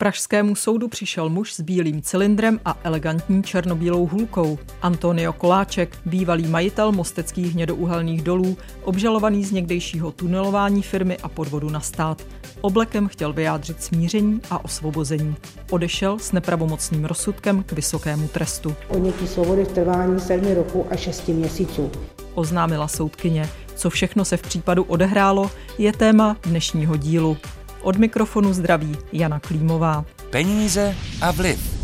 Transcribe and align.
pražskému 0.00 0.54
soudu 0.54 0.88
přišel 0.88 1.28
muž 1.28 1.52
s 1.52 1.60
bílým 1.60 2.02
cylindrem 2.02 2.60
a 2.64 2.78
elegantní 2.84 3.42
černobílou 3.42 4.06
hůlkou. 4.06 4.58
Antonio 4.82 5.32
Koláček, 5.32 5.98
bývalý 6.06 6.46
majitel 6.46 6.92
mosteckých 6.92 7.54
hnědouhelných 7.54 8.22
dolů, 8.22 8.56
obžalovaný 8.82 9.44
z 9.44 9.52
někdejšího 9.52 10.12
tunelování 10.12 10.82
firmy 10.82 11.16
a 11.22 11.28
podvodu 11.28 11.70
na 11.70 11.80
stát. 11.80 12.22
Oblekem 12.60 13.08
chtěl 13.08 13.32
vyjádřit 13.32 13.82
smíření 13.82 14.40
a 14.50 14.64
osvobození. 14.64 15.36
Odešel 15.70 16.18
s 16.18 16.32
nepravomocným 16.32 17.04
rozsudkem 17.04 17.62
k 17.62 17.72
vysokému 17.72 18.28
trestu. 18.28 18.74
Odnětí 18.88 19.26
svobody 19.26 19.64
v 19.64 19.72
trvání 19.72 20.20
7 20.20 20.54
roku 20.54 20.86
a 20.90 20.96
6 20.96 21.28
měsíců. 21.28 21.90
Oznámila 22.34 22.88
soudkyně. 22.88 23.48
Co 23.74 23.90
všechno 23.90 24.24
se 24.24 24.36
v 24.36 24.42
případu 24.42 24.82
odehrálo, 24.82 25.50
je 25.78 25.92
téma 25.92 26.36
dnešního 26.42 26.96
dílu. 26.96 27.36
Od 27.82 27.96
mikrofonu 27.96 28.52
zdraví 28.52 28.96
Jana 29.12 29.40
Klímová. 29.40 30.04
Peníze 30.30 30.94
a 31.20 31.30
vliv. 31.30 31.79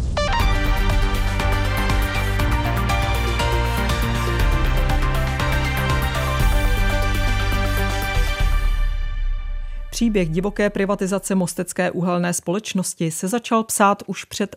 Příběh 9.96 10.28
divoké 10.28 10.70
privatizace 10.70 11.34
Mostecké 11.34 11.90
uhelné 11.90 12.32
společnosti 12.32 13.10
se 13.10 13.28
začal 13.28 13.64
psát 13.64 14.02
už 14.06 14.24
před 14.24 14.56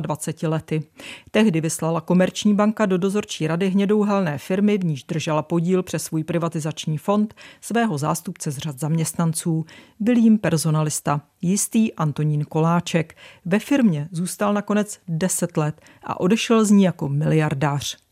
28 0.00 0.50
lety. 0.50 0.82
Tehdy 1.30 1.60
vyslala 1.60 2.00
Komerční 2.00 2.54
banka 2.54 2.86
do 2.86 2.98
dozorčí 2.98 3.46
rady 3.46 3.68
hnědouhelné 3.68 4.38
firmy, 4.38 4.78
v 4.78 4.84
níž 4.84 5.02
držela 5.02 5.42
podíl 5.42 5.82
přes 5.82 6.04
svůj 6.04 6.24
privatizační 6.24 6.98
fond, 6.98 7.34
svého 7.60 7.98
zástupce 7.98 8.50
z 8.50 8.58
řad 8.58 8.78
zaměstnanců. 8.78 9.64
Byl 10.00 10.16
jim 10.16 10.38
personalista, 10.38 11.20
jistý 11.42 11.94
Antonín 11.94 12.44
Koláček. 12.44 13.16
Ve 13.44 13.58
firmě 13.58 14.08
zůstal 14.12 14.54
nakonec 14.54 14.98
10 15.08 15.56
let 15.56 15.80
a 16.02 16.20
odešel 16.20 16.64
z 16.64 16.70
ní 16.70 16.82
jako 16.82 17.08
miliardář. 17.08 18.05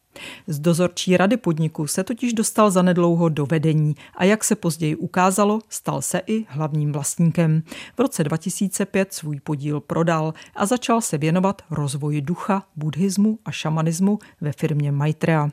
Z 0.47 0.59
dozorčí 0.59 1.17
rady 1.17 1.37
podniku 1.37 1.87
se 1.87 2.05
totiž 2.05 2.33
dostal 2.33 2.71
zanedlouho 2.71 3.29
do 3.29 3.47
vedení 3.47 3.95
a 4.17 4.25
jak 4.25 4.45
se 4.45 4.55
později 4.55 4.97
ukázalo, 4.97 5.59
stal 5.69 6.03
se 6.03 6.21
i 6.27 6.45
hlavním 6.49 6.93
vlastníkem. 6.93 7.63
V 7.97 8.01
roce 8.01 8.25
2005 8.25 9.13
svůj 9.13 9.41
podíl 9.41 9.81
prodal 9.81 10.35
a 10.57 10.67
začal 10.67 11.01
se 11.01 11.19
věnovat 11.19 11.63
rozvoji 11.71 12.21
ducha, 12.21 12.63
buddhismu 12.77 13.39
a 13.45 13.51
šamanismu 13.51 14.19
ve 14.41 14.53
firmě 14.53 14.93
Maitreya. 14.93 15.51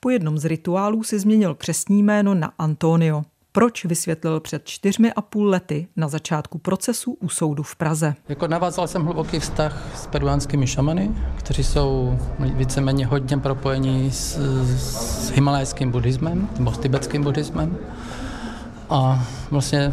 Po 0.00 0.10
jednom 0.10 0.38
z 0.38 0.44
rituálů 0.44 1.02
si 1.02 1.18
změnil 1.18 1.54
křestní 1.54 2.02
jméno 2.02 2.34
na 2.34 2.52
Antonio 2.58 3.22
proč 3.52 3.84
vysvětlil 3.84 4.40
před 4.40 4.62
čtyřmi 4.64 5.12
a 5.12 5.20
půl 5.20 5.48
lety 5.48 5.86
na 5.96 6.08
začátku 6.08 6.58
procesu 6.58 7.16
u 7.20 7.28
soudu 7.28 7.62
v 7.62 7.76
Praze. 7.76 8.14
Jako 8.28 8.48
navázal 8.48 8.88
jsem 8.88 9.04
hluboký 9.04 9.38
vztah 9.38 9.82
s 9.96 10.06
peruánskými 10.06 10.66
šamany, 10.66 11.10
kteří 11.36 11.64
jsou 11.64 12.18
víceméně 12.38 13.06
hodně 13.06 13.38
propojení 13.38 14.10
s, 14.10 14.38
s 14.76 15.30
himalajským 15.30 15.90
buddhismem, 15.90 16.48
nebo 16.58 16.72
s 16.72 16.78
tibetským 16.78 17.22
buddhismem. 17.22 17.78
A 18.90 19.26
vlastně 19.50 19.92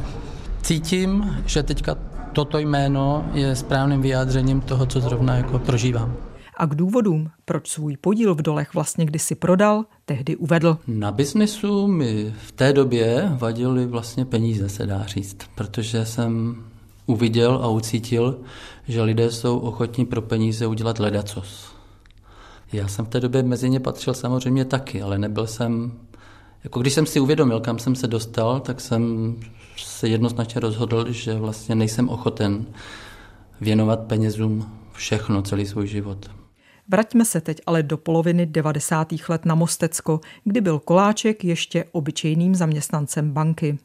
cítím, 0.61 1.37
že 1.45 1.63
teďka 1.63 1.95
toto 2.33 2.59
jméno 2.59 3.25
je 3.33 3.55
správným 3.55 4.01
vyjádřením 4.01 4.61
toho, 4.61 4.85
co 4.85 4.99
zrovna 4.99 5.35
jako 5.35 5.59
prožívám 5.59 6.28
a 6.59 6.65
k 6.65 6.75
důvodům, 6.75 7.29
proč 7.45 7.69
svůj 7.69 7.97
podíl 7.97 8.35
v 8.35 8.41
dolech 8.41 8.73
vlastně 8.73 9.05
kdysi 9.05 9.35
prodal, 9.35 9.85
tehdy 10.05 10.35
uvedl. 10.35 10.77
Na 10.87 11.11
biznesu 11.11 11.87
mi 11.87 12.33
v 12.47 12.51
té 12.51 12.73
době 12.73 13.31
vadily 13.37 13.85
vlastně 13.85 14.25
peníze, 14.25 14.69
se 14.69 14.85
dá 14.85 15.05
říct, 15.05 15.37
protože 15.55 16.05
jsem 16.05 16.63
uviděl 17.05 17.59
a 17.63 17.67
ucítil, 17.67 18.37
že 18.87 19.01
lidé 19.01 19.31
jsou 19.31 19.59
ochotní 19.59 20.05
pro 20.05 20.21
peníze 20.21 20.67
udělat 20.67 20.99
ledacos. 20.99 21.71
Já 22.73 22.87
jsem 22.87 23.05
v 23.05 23.09
té 23.09 23.19
době 23.19 23.43
mezi 23.43 23.69
ně 23.69 23.79
patřil 23.79 24.13
samozřejmě 24.13 24.65
taky, 24.65 25.01
ale 25.01 25.17
nebyl 25.17 25.47
jsem, 25.47 25.91
jako 26.63 26.79
když 26.79 26.93
jsem 26.93 27.05
si 27.05 27.19
uvědomil, 27.19 27.59
kam 27.59 27.79
jsem 27.79 27.95
se 27.95 28.07
dostal, 28.07 28.59
tak 28.59 28.81
jsem 28.81 29.35
se 29.77 30.07
jednoznačně 30.07 30.61
rozhodl, 30.61 31.11
že 31.11 31.33
vlastně 31.33 31.75
nejsem 31.75 32.09
ochoten 32.09 32.65
věnovat 33.61 33.99
penězům 33.99 34.71
všechno, 34.93 35.41
celý 35.41 35.65
svůj 35.65 35.87
život. 35.87 36.38
Vraťme 36.91 37.25
se 37.25 37.41
teď 37.41 37.61
ale 37.65 37.83
do 37.83 37.97
poloviny 37.97 38.45
90. 38.45 39.07
let 39.29 39.45
na 39.45 39.55
Mostecko, 39.55 40.19
kdy 40.43 40.61
byl 40.61 40.79
Koláček 40.79 41.43
ještě 41.43 41.85
obyčejným 41.91 42.55
zaměstnancem 42.55 43.31
banky. 43.31 43.77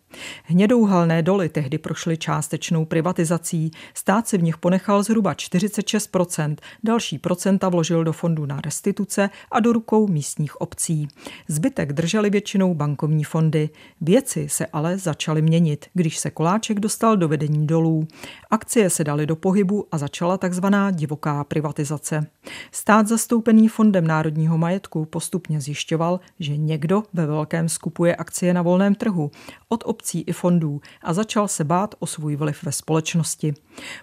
Hnědouhalné 0.44 1.22
doly 1.22 1.48
tehdy 1.48 1.78
prošly 1.78 2.16
částečnou 2.16 2.84
privatizací, 2.84 3.70
stát 3.94 4.28
si 4.28 4.38
v 4.38 4.42
nich 4.42 4.58
ponechal 4.58 5.02
zhruba 5.02 5.32
46%, 5.32 6.56
další 6.84 7.19
procenta 7.19 7.69
vložil 7.69 8.04
do 8.04 8.12
fondu 8.12 8.47
na 8.47 8.60
restituce 8.60 9.30
a 9.52 9.60
do 9.60 9.72
rukou 9.72 10.08
místních 10.08 10.60
obcí. 10.60 11.08
Zbytek 11.48 11.92
drželi 11.92 12.30
většinou 12.30 12.75
bankovní 12.75 13.25
fondy. 13.25 13.70
Věci 14.00 14.48
se 14.48 14.66
ale 14.66 14.98
začaly 14.98 15.42
měnit, 15.42 15.86
když 15.94 16.19
se 16.19 16.31
Koláček 16.31 16.81
dostal 16.81 17.16
do 17.16 17.28
vedení 17.28 17.66
dolů. 17.66 18.06
Akcie 18.50 18.91
se 18.91 19.04
daly 19.04 19.26
do 19.26 19.36
pohybu 19.36 19.86
a 19.92 19.98
začala 19.98 20.38
takzvaná 20.38 20.91
divoká 20.91 21.44
privatizace. 21.44 22.26
Stát 22.72 23.08
zastoupený 23.08 23.69
Fondem 23.69 24.06
národního 24.06 24.58
majetku 24.58 25.04
postupně 25.04 25.60
zjišťoval, 25.60 26.20
že 26.41 26.56
někdo 26.56 27.02
ve 27.12 27.26
velkém 27.26 27.69
skupuje 27.69 28.16
akcie 28.16 28.54
na 28.54 28.62
volném 28.62 28.94
trhu 28.94 29.31
od 29.69 29.82
obcí 29.86 30.03
i 30.12 30.32
fondů 30.32 30.81
a 31.03 31.12
začal 31.12 31.48
se 31.48 31.65
bát 31.65 31.94
o 31.98 32.06
svůj 32.06 32.37
vliv 32.37 32.62
ve 32.62 32.72
společnosti. 32.72 33.54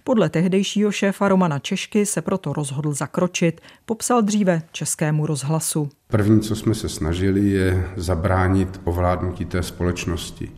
Podle 0.03 0.29
tehdejšího 0.29 0.91
šéfa 0.91 1.27
Romana 1.27 1.59
Češky 1.59 2.05
se 2.05 2.21
proto 2.21 2.53
rozhodl 2.53 2.93
zakročit, 2.93 3.61
popsal 3.85 4.21
dříve 4.21 4.61
českému 4.71 5.25
rozhlasu. 5.25 5.89
První, 6.07 6.41
co 6.41 6.55
jsme 6.55 6.75
se 6.75 6.89
snažili, 6.89 7.49
je 7.49 7.89
zabránit 7.95 8.81
ovládnutí 8.83 9.45
té 9.45 9.63
společnosti. 9.63 10.51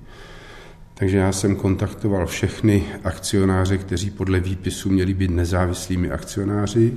Takže 0.93 1.17
já 1.17 1.31
jsem 1.31 1.55
kontaktoval 1.55 2.25
všechny 2.25 2.83
akcionáře, 3.03 3.77
kteří 3.77 4.09
podle 4.09 4.39
výpisu 4.39 4.89
měli 4.89 5.13
být 5.13 5.31
nezávislými 5.31 6.11
akcionáři 6.11 6.93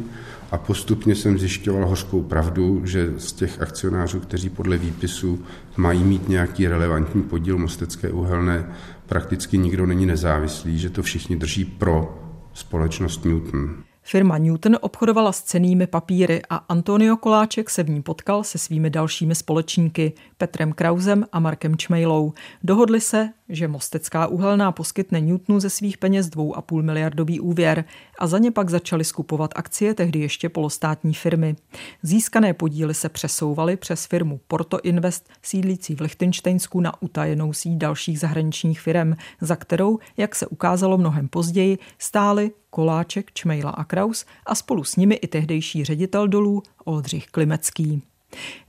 a 0.50 0.58
postupně 0.58 1.14
jsem 1.14 1.38
zjišťoval 1.38 1.86
hořkou 1.86 2.22
pravdu, 2.22 2.86
že 2.86 3.12
z 3.18 3.32
těch 3.32 3.62
akcionářů, 3.62 4.20
kteří 4.20 4.48
podle 4.48 4.78
výpisu 4.78 5.44
mají 5.76 6.04
mít 6.04 6.28
nějaký 6.28 6.68
relevantní 6.68 7.22
podíl 7.22 7.58
Mostecké 7.58 8.10
uhelné, 8.10 8.66
prakticky 9.06 9.58
nikdo 9.58 9.86
není 9.86 10.06
nezávislý, 10.06 10.78
že 10.78 10.90
to 10.90 11.02
všichni 11.02 11.36
drží 11.36 11.64
pro 11.64 12.22
společnost 12.54 13.24
Newton. 13.24 13.76
Firma 14.08 14.38
Newton 14.38 14.76
obchodovala 14.80 15.32
s 15.32 15.42
cenými 15.42 15.86
papíry 15.86 16.42
a 16.50 16.56
Antonio 16.56 17.16
Koláček 17.16 17.70
se 17.70 17.82
v 17.82 17.90
ní 17.90 18.02
potkal 18.02 18.44
se 18.44 18.58
svými 18.58 18.90
dalšími 18.90 19.34
společníky 19.34 20.12
Petrem 20.38 20.72
Krausem 20.72 21.24
a 21.32 21.40
Markem 21.40 21.76
Čmejlou. 21.76 22.32
Dohodli 22.62 23.00
se, 23.00 23.28
že 23.48 23.68
Mostecká 23.68 24.26
uhelná 24.26 24.72
poskytne 24.72 25.20
Newtonu 25.20 25.60
ze 25.60 25.70
svých 25.70 25.98
peněz 25.98 26.26
2,5 26.26 26.82
miliardový 26.82 27.40
úvěr 27.40 27.84
a 28.18 28.26
za 28.26 28.38
ně 28.38 28.50
pak 28.50 28.70
začali 28.70 29.04
skupovat 29.04 29.50
akcie 29.56 29.94
tehdy 29.94 30.18
ještě 30.18 30.48
polostátní 30.48 31.14
firmy. 31.14 31.56
Získané 32.02 32.54
podíly 32.54 32.94
se 32.94 33.08
přesouvaly 33.08 33.76
přes 33.76 34.06
firmu 34.06 34.40
Porto 34.48 34.80
Invest 34.80 35.28
sídlící 35.42 35.94
v 35.94 36.00
Lichtensteinsku 36.00 36.80
na 36.80 37.02
utajenou 37.02 37.52
síť 37.52 37.72
dalších 37.78 38.20
zahraničních 38.20 38.80
firm, 38.80 39.14
za 39.40 39.56
kterou, 39.56 39.98
jak 40.16 40.34
se 40.34 40.46
ukázalo 40.46 40.98
mnohem 40.98 41.28
později, 41.28 41.78
stály 41.98 42.50
Koláček, 42.70 43.32
Čmejla 43.32 43.70
a 43.70 43.84
Kraus 43.84 44.24
a 44.46 44.54
spolu 44.54 44.84
s 44.84 44.96
nimi 44.96 45.14
i 45.14 45.26
tehdejší 45.26 45.84
ředitel 45.84 46.28
dolů 46.28 46.62
Oldřich 46.84 47.26
Klimecký. 47.26 48.02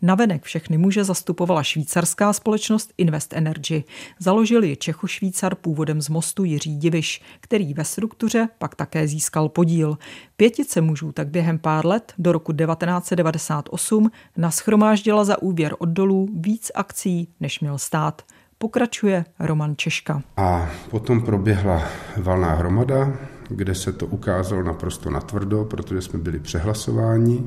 Navenek 0.02 0.44
všechny 0.44 0.78
muže 0.78 1.04
zastupovala 1.04 1.64
švýcarská 1.64 2.34
společnost 2.34 2.94
Invest 2.98 3.34
Energy. 3.34 3.84
Založil 4.20 4.64
ji 4.64 4.76
Čechošvýcar 4.76 5.56
původem 5.56 6.02
z 6.02 6.10
mostu 6.10 6.44
Jiří 6.44 6.78
Diviš, 6.78 7.22
který 7.40 7.74
ve 7.74 7.86
struktuře 7.86 8.50
pak 8.58 8.76
také 8.76 9.08
získal 9.08 9.50
podíl. 9.50 9.98
Pětice 10.38 10.82
mužů 10.82 11.12
tak 11.12 11.28
během 11.28 11.60
pár 11.60 11.86
let 11.86 12.14
do 12.18 12.32
roku 12.32 12.54
1998 12.54 14.12
naschromáždila 14.38 15.24
za 15.24 15.42
úvěr 15.42 15.76
od 15.80 15.90
dolů 15.90 16.28
víc 16.34 16.72
akcí, 16.76 17.28
než 17.40 17.60
měl 17.60 17.78
stát. 17.78 18.22
Pokračuje 18.58 19.26
Roman 19.40 19.76
Češka. 19.76 20.22
A 20.38 20.70
potom 20.90 21.22
proběhla 21.22 21.84
valná 22.18 22.54
hromada, 22.54 23.14
kde 23.50 23.76
se 23.76 23.94
to 23.94 24.06
ukázalo 24.06 24.64
naprosto 24.64 25.10
natvrdo, 25.10 25.66
protože 25.66 26.02
jsme 26.02 26.20
byli 26.20 26.40
přehlasováni 26.40 27.44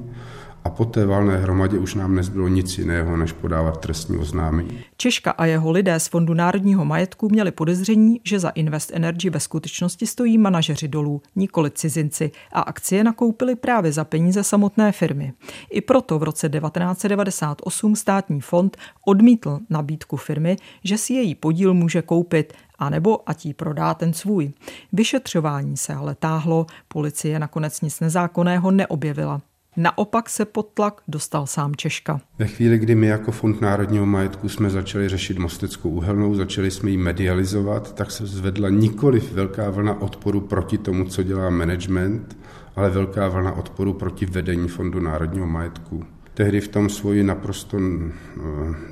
a 0.64 0.70
po 0.70 0.84
té 0.84 1.06
valné 1.06 1.36
hromadě 1.36 1.78
už 1.78 1.94
nám 1.94 2.14
nezbylo 2.14 2.48
nic 2.48 2.78
jiného, 2.78 3.16
než 3.16 3.32
podávat 3.32 3.80
trestní 3.80 4.16
oznámení. 4.16 4.78
Češka 4.96 5.30
a 5.30 5.46
jeho 5.46 5.70
lidé 5.70 6.00
z 6.00 6.08
Fondu 6.08 6.34
národního 6.34 6.84
majetku 6.84 7.28
měli 7.28 7.50
podezření, 7.50 8.20
že 8.24 8.40
za 8.40 8.48
Invest 8.48 8.90
Energy 8.94 9.30
ve 9.30 9.40
skutečnosti 9.40 10.06
stojí 10.06 10.38
manažeři 10.38 10.88
dolů, 10.88 11.22
nikoli 11.36 11.70
cizinci, 11.70 12.30
a 12.52 12.60
akcie 12.60 13.04
nakoupili 13.04 13.56
právě 13.56 13.92
za 13.92 14.04
peníze 14.04 14.44
samotné 14.44 14.92
firmy. 14.92 15.32
I 15.70 15.80
proto 15.80 16.18
v 16.18 16.22
roce 16.22 16.48
1998 16.48 17.96
státní 17.96 18.40
fond 18.40 18.76
odmítl 19.06 19.58
nabídku 19.70 20.16
firmy, 20.16 20.56
že 20.84 20.98
si 20.98 21.12
její 21.12 21.34
podíl 21.34 21.74
může 21.74 22.02
koupit 22.02 22.52
anebo 22.78 23.30
ať 23.30 23.46
jí 23.46 23.54
prodá 23.54 23.94
ten 23.94 24.12
svůj. 24.12 24.52
Vyšetřování 24.92 25.76
se 25.76 25.94
ale 25.94 26.14
táhlo, 26.14 26.66
policie 26.88 27.38
nakonec 27.38 27.80
nic 27.80 28.00
nezákonného 28.00 28.70
neobjevila. 28.70 29.40
Naopak 29.76 30.28
se 30.28 30.44
pod 30.44 30.69
tlak 30.75 31.02
dostal 31.08 31.46
sám 31.46 31.76
Češka. 31.76 32.20
Ve 32.38 32.46
chvíli, 32.46 32.78
kdy 32.78 32.94
my 32.94 33.06
jako 33.06 33.32
Fond 33.32 33.61
národního 33.61 34.06
majetku 34.06 34.49
jsme 34.49 34.70
začali 34.70 35.08
řešit 35.08 35.38
Mosteckou 35.38 35.90
uhelnou, 35.90 36.34
začali 36.34 36.70
jsme 36.70 36.90
ji 36.90 36.96
medializovat, 36.96 37.94
tak 37.94 38.11
se 38.11 38.26
zvedla 38.26 38.69
nikoliv 38.69 39.32
velká 39.32 39.70
vlna 39.70 40.00
odporu 40.00 40.40
proti 40.40 40.78
tomu, 40.78 41.05
co 41.05 41.22
dělá 41.22 41.50
management, 41.50 42.38
ale 42.76 42.90
velká 42.90 43.28
vlna 43.28 43.52
odporu 43.52 43.93
proti 43.93 44.26
vedení 44.26 44.69
Fondu 44.69 45.00
národního 45.00 45.46
majetku. 45.46 46.05
Tehdy 46.34 46.61
v 46.61 46.69
tom 46.69 46.88
svoji 46.88 47.22
naprosto 47.22 47.78
eh, 47.78 48.12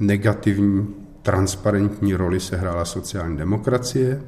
negativní, 0.00 0.94
transparentní 1.22 2.14
roli 2.14 2.40
se 2.40 2.56
hrála 2.56 2.84
sociální 2.84 3.36
demokracie. 3.36 4.22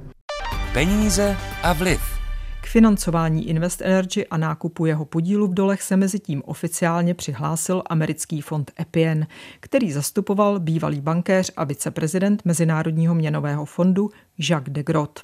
Peníze 0.72 1.36
a 1.62 1.72
vliv. 1.72 2.09
Financování 2.72 3.48
Invest 3.48 3.82
Energy 3.82 4.26
a 4.26 4.36
nákupu 4.36 4.86
jeho 4.86 5.04
podílu 5.04 5.46
v 5.46 5.54
dolech 5.54 5.82
se 5.82 5.96
mezi 5.96 6.18
tím 6.18 6.42
oficiálně 6.44 7.14
přihlásil 7.14 7.82
americký 7.86 8.40
fond 8.40 8.72
Epien, 8.80 9.26
který 9.60 9.92
zastupoval 9.92 10.60
bývalý 10.60 11.00
bankéř 11.00 11.52
a 11.56 11.64
viceprezident 11.64 12.44
Mezinárodního 12.44 13.14
měnového 13.14 13.64
fondu 13.64 14.10
Jacques 14.38 14.72
de 14.72 14.82
Groot. 14.82 15.20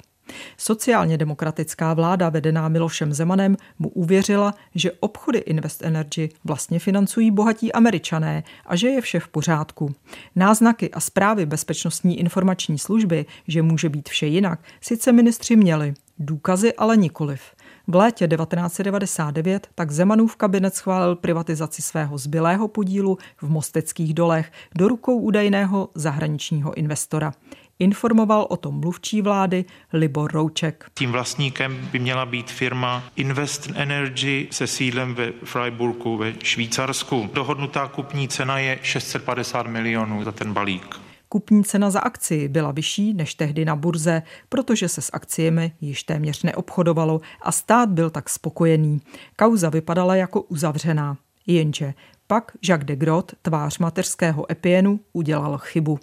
Sociálně 0.57 1.17
demokratická 1.17 1.93
vláda 1.93 2.29
vedená 2.29 2.67
Milošem 2.67 3.13
Zemanem 3.13 3.57
mu 3.79 3.89
uvěřila, 3.89 4.53
že 4.75 4.91
obchody 4.91 5.39
Invest 5.39 5.83
Energy 5.83 6.29
vlastně 6.43 6.79
financují 6.79 7.31
bohatí 7.31 7.73
američané 7.73 8.43
a 8.65 8.75
že 8.75 8.87
je 8.87 9.01
vše 9.01 9.19
v 9.19 9.27
pořádku. 9.27 9.95
Náznaky 10.35 10.91
a 10.91 10.99
zprávy 10.99 11.45
Bezpečnostní 11.45 12.19
informační 12.19 12.79
služby, 12.79 13.25
že 13.47 13.61
může 13.61 13.89
být 13.89 14.09
vše 14.09 14.27
jinak, 14.27 14.59
sice 14.81 15.11
ministři 15.11 15.55
měli, 15.55 15.93
důkazy 16.19 16.73
ale 16.73 16.97
nikoliv. 16.97 17.41
V 17.87 17.95
létě 17.95 18.27
1999 18.27 19.67
tak 19.75 19.91
Zemanův 19.91 20.35
kabinet 20.35 20.75
schválil 20.75 21.15
privatizaci 21.15 21.81
svého 21.81 22.17
zbylého 22.17 22.67
podílu 22.67 23.17
v 23.41 23.49
Mosteckých 23.49 24.13
dolech 24.13 24.51
do 24.75 24.87
rukou 24.87 25.19
údajného 25.19 25.89
zahraničního 25.95 26.73
investora. 26.73 27.33
Informoval 27.79 28.47
o 28.49 28.57
tom 28.57 28.79
mluvčí 28.79 29.21
vlády 29.21 29.65
Libor 29.93 30.31
Rouček. 30.31 30.91
Tím 30.93 31.11
vlastníkem 31.11 31.89
by 31.91 31.99
měla 31.99 32.25
být 32.25 32.51
firma 32.51 33.03
Invest 33.15 33.69
Energy 33.75 34.47
se 34.51 34.67
sídlem 34.67 35.15
ve 35.15 35.31
Freiburgu 35.31 36.17
ve 36.17 36.33
Švýcarsku. 36.43 37.29
Dohodnutá 37.33 37.87
kupní 37.87 38.27
cena 38.27 38.59
je 38.59 38.79
650 38.81 39.67
milionů 39.67 40.23
za 40.23 40.31
ten 40.31 40.53
balík. 40.53 41.06
Kupní 41.29 41.63
cena 41.63 41.89
za 41.89 41.99
akci 41.99 42.47
byla 42.47 42.71
vyšší 42.71 43.13
než 43.13 43.35
tehdy 43.35 43.65
na 43.65 43.75
burze, 43.75 44.21
protože 44.49 44.89
se 44.89 45.01
s 45.01 45.09
akciemi 45.13 45.71
již 45.81 46.03
téměř 46.03 46.43
neobchodovalo 46.43 47.21
a 47.41 47.51
stát 47.51 47.89
byl 47.89 48.09
tak 48.09 48.29
spokojený. 48.29 49.01
Kauza 49.35 49.69
vypadala 49.69 50.15
jako 50.15 50.41
uzavřená. 50.41 51.17
Jenže 51.47 51.93
pak 52.27 52.51
Jacques 52.69 52.87
de 52.87 52.95
Grot, 52.95 53.31
tvář 53.41 53.77
mateřského 53.77 54.51
epienu, 54.51 54.99
udělal 55.13 55.57
chybu. 55.57 55.99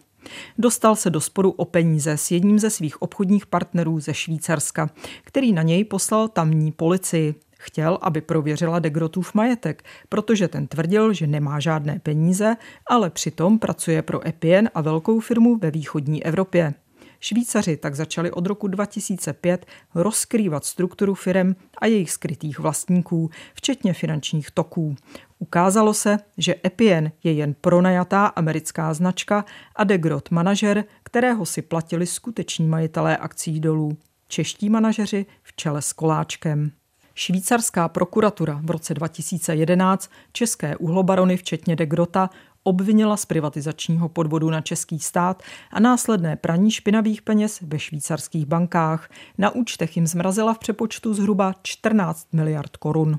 Dostal 0.59 0.97
se 0.97 1.11
do 1.11 1.21
sporu 1.21 1.50
o 1.50 1.65
peníze 1.65 2.17
s 2.17 2.31
jedním 2.31 2.59
ze 2.59 2.71
svých 2.71 3.03
obchodních 3.03 3.47
partnerů 3.47 4.00
ze 4.00 4.15
Švýcarska, 4.15 4.91
který 5.25 5.53
na 5.53 5.62
něj 5.62 5.85
poslal 5.85 6.29
tamní 6.29 6.73
policii. 6.73 7.35
Chtěl, 7.64 7.99
aby 8.02 8.20
prověřila 8.20 8.78
Degrotův 8.78 9.34
majetek, 9.34 9.84
protože 10.08 10.49
ten 10.49 10.66
tvrdil, 10.66 11.12
že 11.12 11.26
nemá 11.26 11.61
žádné 11.61 11.99
peníze, 12.02 12.56
ale 12.87 13.11
přitom 13.11 13.58
pracuje 13.58 14.02
pro 14.02 14.28
Epien 14.28 14.70
a 14.75 14.81
velkou 14.81 15.20
firmu 15.20 15.56
ve 15.58 15.70
východní 15.70 16.25
Evropě. 16.25 16.75
Švýcaři 17.20 17.76
tak 17.76 17.94
začali 17.94 18.31
od 18.31 18.46
roku 18.46 18.69
2005 18.69 19.66
rozkrývat 19.94 20.64
strukturu 20.64 21.14
firem 21.14 21.56
a 21.78 21.87
jejich 21.87 22.11
skrytých 22.11 22.58
vlastníků, 22.58 23.31
včetně 23.55 23.93
finančních 23.93 24.50
toků. 24.50 24.96
Ukázalo 25.38 25.94
se, 25.94 26.19
že 26.38 26.55
Epien 26.66 27.12
je 27.22 27.32
jen 27.32 27.55
pronajatá 27.61 28.26
americká 28.26 28.94
značka 28.94 29.44
a 29.76 29.84
Degrot 29.84 30.31
manažer, 30.31 30.84
kterého 31.02 31.46
si 31.46 31.62
platili 31.62 32.06
skuteční 32.06 32.66
majitelé 32.66 33.16
akcí 33.16 33.61
dolů. 33.61 33.96
Čeští 34.28 34.70
manažeři 34.70 35.26
v 35.43 35.56
čele 35.56 35.82
s 35.82 35.93
Koláčkem. 35.93 36.70
Švýcarská 37.14 37.88
prokuratura 37.88 38.61
v 38.62 38.70
roce 38.70 38.94
2011 38.94 40.11
české 40.32 40.76
uhlobarony 40.76 41.37
včetně 41.37 41.76
de 41.76 41.87
Grota 41.87 42.31
obvinila 42.62 43.16
z 43.16 43.26
privatizačního 43.26 44.08
podvodu 44.08 44.50
na 44.50 44.61
český 44.61 44.99
stát 44.99 45.43
a 45.70 45.81
následné 45.81 46.37
praní 46.37 46.70
špinavých 46.70 47.22
peněz 47.22 47.61
ve 47.61 47.78
švýcarských 47.78 48.46
bankách. 48.46 49.11
Na 49.38 49.50
účtech 49.50 49.96
jim 49.96 50.06
zmrazila 50.06 50.55
v 50.55 50.58
přepočtu 50.58 51.14
zhruba 51.14 51.55
14 51.62 52.28
miliard 52.32 52.76
korun. 52.76 53.19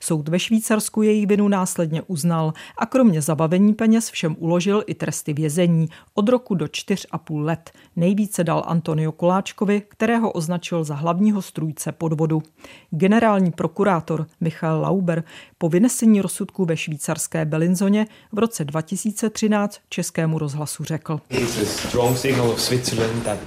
Soud 0.00 0.28
ve 0.28 0.38
Švýcarsku 0.38 1.02
její 1.02 1.26
vinu 1.26 1.48
následně 1.48 2.02
uznal 2.02 2.52
a 2.78 2.86
kromě 2.86 3.22
zabavení 3.22 3.74
peněz 3.74 4.10
všem 4.10 4.36
uložil 4.38 4.82
i 4.86 4.94
tresty 4.94 5.32
vězení 5.32 5.88
od 6.14 6.28
roku 6.28 6.54
do 6.54 6.66
4,5 6.66 7.44
let. 7.44 7.70
Nejvíce 7.96 8.44
dal 8.44 8.64
Antonio 8.66 9.12
Koláčkovi, 9.12 9.82
kterého 9.88 10.32
označil 10.32 10.84
za 10.84 10.94
hlavního 10.94 11.42
strůjce 11.42 11.92
podvodu. 11.92 12.42
Generální 12.90 13.50
prokurátor 13.50 14.26
Michal 14.40 14.80
Lauber 14.80 15.24
po 15.58 15.68
vynesení 15.68 16.20
rozsudku 16.20 16.64
ve 16.64 16.76
švýcarské 16.76 17.44
Belinzoně 17.44 18.06
v 18.32 18.38
roce 18.38 18.64
2013 18.64 19.80
českému 19.88 20.38
rozhlasu 20.38 20.84
řekl. 20.84 21.20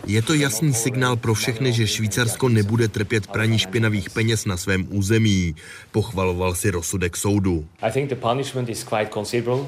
Je 0.07 0.21
to 0.21 0.33
jasný 0.33 0.73
signál 0.73 1.15
pro 1.15 1.33
všechny, 1.33 1.73
že 1.73 1.87
Švýcarsko 1.87 2.49
nebude 2.49 2.87
trpět 2.87 3.27
praní 3.27 3.59
špinavých 3.59 4.09
peněz 4.09 4.45
na 4.45 4.57
svém 4.57 4.87
území. 4.89 5.55
Pochvaloval 6.21 6.55
si 6.55 6.71
rozsudek 6.71 7.17
soudu. 7.17 7.65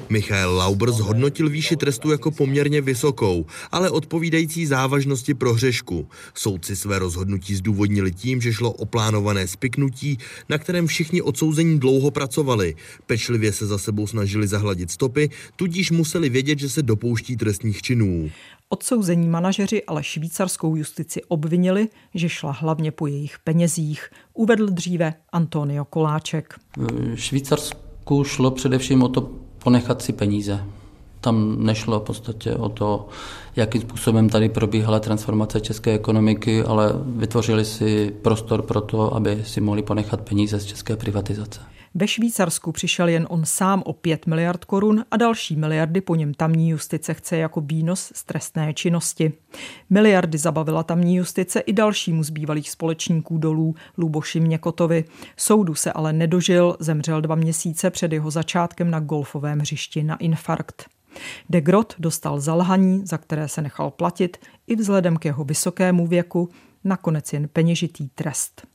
Michael 0.08 0.56
Lauber 0.56 0.90
zhodnotil 0.92 1.48
výši 1.48 1.76
trestu 1.76 2.10
jako 2.10 2.30
poměrně 2.30 2.80
vysokou, 2.80 3.46
ale 3.72 3.90
odpovídající 3.90 4.66
závažnosti 4.66 5.34
pro 5.34 5.54
hřešku. 5.54 6.08
Soudci 6.34 6.76
své 6.76 6.98
rozhodnutí 6.98 7.54
zdůvodnili 7.54 8.12
tím, 8.12 8.40
že 8.40 8.52
šlo 8.52 8.72
o 8.72 8.86
plánované 8.86 9.46
spiknutí, 9.46 10.18
na 10.48 10.58
kterém 10.58 10.86
všichni 10.86 11.22
odsouzení 11.22 11.78
dlouho 11.78 12.10
pracovali. 12.10 12.74
Pečlivě 13.06 13.52
se 13.52 13.66
za 13.66 13.78
sebou 13.78 14.06
snažili 14.06 14.46
zahladit 14.46 14.90
stopy, 14.90 15.30
tudíž 15.56 15.90
museli 15.90 16.28
vědět, 16.28 16.58
že 16.58 16.68
se 16.68 16.82
dopouští 16.82 17.36
trestních 17.36 17.82
činů. 17.82 18.30
Odsouzení 18.74 19.28
manažeři 19.28 19.84
ale 19.84 20.02
švýcarskou 20.02 20.76
justici 20.76 21.24
obvinili, 21.24 21.88
že 22.14 22.28
šla 22.28 22.52
hlavně 22.52 22.90
po 22.90 23.06
jejich 23.06 23.38
penězích, 23.44 24.10
uvedl 24.32 24.66
dříve 24.66 25.14
Antonio 25.32 25.84
Koláček. 25.84 26.54
Švýcarsku 27.14 28.24
šlo 28.24 28.50
především 28.50 29.02
o 29.02 29.08
to 29.08 29.20
ponechat 29.58 30.02
si 30.02 30.12
peníze. 30.12 30.64
Tam 31.20 31.64
nešlo 31.64 32.00
v 32.00 32.02
podstatě 32.02 32.54
o 32.54 32.68
to, 32.68 33.08
jakým 33.56 33.80
způsobem 33.80 34.28
tady 34.28 34.48
probíhala 34.48 35.00
transformace 35.00 35.60
české 35.60 35.92
ekonomiky, 35.92 36.62
ale 36.62 36.92
vytvořili 37.06 37.64
si 37.64 38.14
prostor 38.22 38.62
pro 38.62 38.80
to, 38.80 39.14
aby 39.14 39.42
si 39.46 39.60
mohli 39.60 39.82
ponechat 39.82 40.20
peníze 40.20 40.60
z 40.60 40.64
české 40.64 40.96
privatizace. 40.96 41.60
Ve 41.96 42.08
Švýcarsku 42.08 42.72
přišel 42.72 43.08
jen 43.08 43.26
on 43.30 43.44
sám 43.44 43.82
o 43.86 43.92
5 43.92 44.26
miliard 44.26 44.64
korun 44.64 45.04
a 45.10 45.16
další 45.16 45.56
miliardy 45.56 46.00
po 46.00 46.14
něm 46.14 46.34
tamní 46.34 46.70
justice 46.70 47.14
chce 47.14 47.36
jako 47.36 47.60
výnos 47.60 48.12
z 48.14 48.24
trestné 48.24 48.74
činnosti. 48.74 49.32
Miliardy 49.90 50.38
zabavila 50.38 50.82
tamní 50.82 51.16
justice 51.16 51.60
i 51.60 51.72
dalšímu 51.72 52.22
z 52.22 52.30
bývalých 52.30 52.70
společníků 52.70 53.38
dolů 53.38 53.74
Luboši 53.98 54.40
Měkotovi. 54.40 55.04
Soudu 55.36 55.74
se 55.74 55.92
ale 55.92 56.12
nedožil, 56.12 56.76
zemřel 56.80 57.20
dva 57.20 57.34
měsíce 57.34 57.90
před 57.90 58.12
jeho 58.12 58.30
začátkem 58.30 58.90
na 58.90 59.00
golfovém 59.00 59.58
hřišti 59.58 60.02
na 60.02 60.16
infarkt. 60.16 60.84
De 61.50 61.60
Grot 61.60 61.94
dostal 61.98 62.40
zalhaní, 62.40 63.06
za 63.06 63.18
které 63.18 63.48
se 63.48 63.62
nechal 63.62 63.90
platit, 63.90 64.36
i 64.66 64.76
vzhledem 64.76 65.16
k 65.16 65.24
jeho 65.24 65.44
vysokému 65.44 66.06
věku, 66.06 66.48
nakonec 66.84 67.32
jen 67.32 67.48
peněžitý 67.48 68.08
trest. 68.08 68.73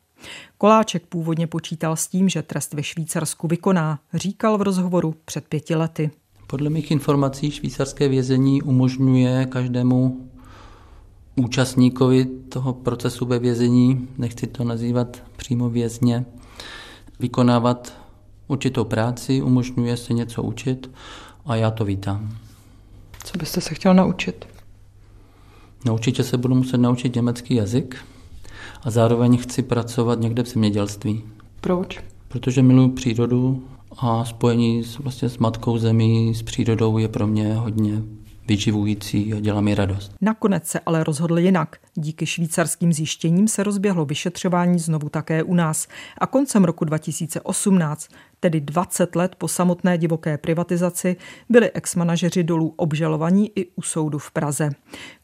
Koláček 0.58 1.06
původně 1.06 1.48
počítal 1.48 1.96
s 1.96 2.08
tím, 2.08 2.30
že 2.30 2.42
trest 2.42 2.74
ve 2.74 2.84
Švýcarsku 2.84 3.48
vykoná, 3.48 4.00
říkal 4.14 4.58
v 4.58 4.62
rozhovoru 4.62 5.16
před 5.26 5.48
pěti 5.48 5.76
lety. 5.76 6.12
Podle 6.48 6.70
mých 6.70 6.92
informací 6.92 7.52
švýcarské 7.52 8.08
vězení 8.08 8.62
umožňuje 8.62 9.46
každému 9.46 10.30
účastníkovi 11.36 12.26
toho 12.26 12.74
procesu 12.74 13.26
ve 13.26 13.40
vězení, 13.40 14.08
nechci 14.18 14.48
to 14.48 14.64
nazývat 14.64 15.24
přímo 15.38 15.70
vězně, 15.70 16.26
vykonávat 17.20 17.94
určitou 18.48 18.84
práci, 18.84 19.42
umožňuje 19.42 19.98
se 19.98 20.14
něco 20.14 20.44
učit 20.44 20.92
a 21.46 21.56
já 21.56 21.72
to 21.72 21.86
vítám. 21.86 22.38
Co 23.24 23.38
byste 23.38 23.62
se 23.62 23.76
chtěl 23.76 23.94
naučit? 23.94 24.46
No 25.86 25.94
určitě 25.94 26.24
se 26.24 26.38
budu 26.38 26.56
muset 26.56 26.78
naučit 26.78 27.16
německý 27.16 27.56
jazyk 27.56 27.96
a 28.84 28.90
zároveň 28.90 29.38
chci 29.38 29.62
pracovat 29.62 30.20
někde 30.20 30.44
v 30.44 30.48
zemědělství. 30.48 31.24
Proč? 31.62 32.00
Protože 32.28 32.62
miluji 32.62 32.90
přírodu 32.90 33.64
a 33.98 34.26
spojení 34.26 34.84
s, 34.84 34.98
vlastně 34.98 35.30
s 35.30 35.38
matkou 35.38 35.78
zemí, 35.78 36.36
s 36.36 36.44
přírodou 36.44 36.98
je 36.98 37.08
pro 37.08 37.28
mě 37.28 37.56
hodně 37.56 38.04
vyživující 38.50 39.34
a 39.34 39.40
dělá 39.40 39.62
mi 39.62 39.76
radost. 39.76 40.12
Nakonec 40.22 40.68
se 40.68 40.80
ale 40.86 41.04
rozhodl 41.04 41.40
jinak. 41.40 41.78
Díky 41.96 42.26
švýcarským 42.26 42.94
zjištěním 42.94 43.48
se 43.48 43.64
rozběhlo 43.64 44.06
vyšetřování 44.06 44.80
znovu 44.80 45.10
také 45.10 45.44
u 45.44 45.54
nás. 45.54 45.88
A 46.18 46.28
koncem 46.28 46.64
roku 46.64 46.86
2018, 46.86 48.10
tedy 48.40 48.62
20 48.62 49.16
let 49.16 49.36
po 49.36 49.48
samotné 49.48 49.98
divoké 49.98 50.38
privatizaci, 50.38 51.16
byli 51.50 51.72
exmanažeři 51.72 52.44
dolů 52.44 52.74
obžalovaní 52.78 53.52
i 53.56 53.68
u 53.76 53.82
soudu 53.82 54.20
v 54.20 54.32
Praze. 54.32 54.70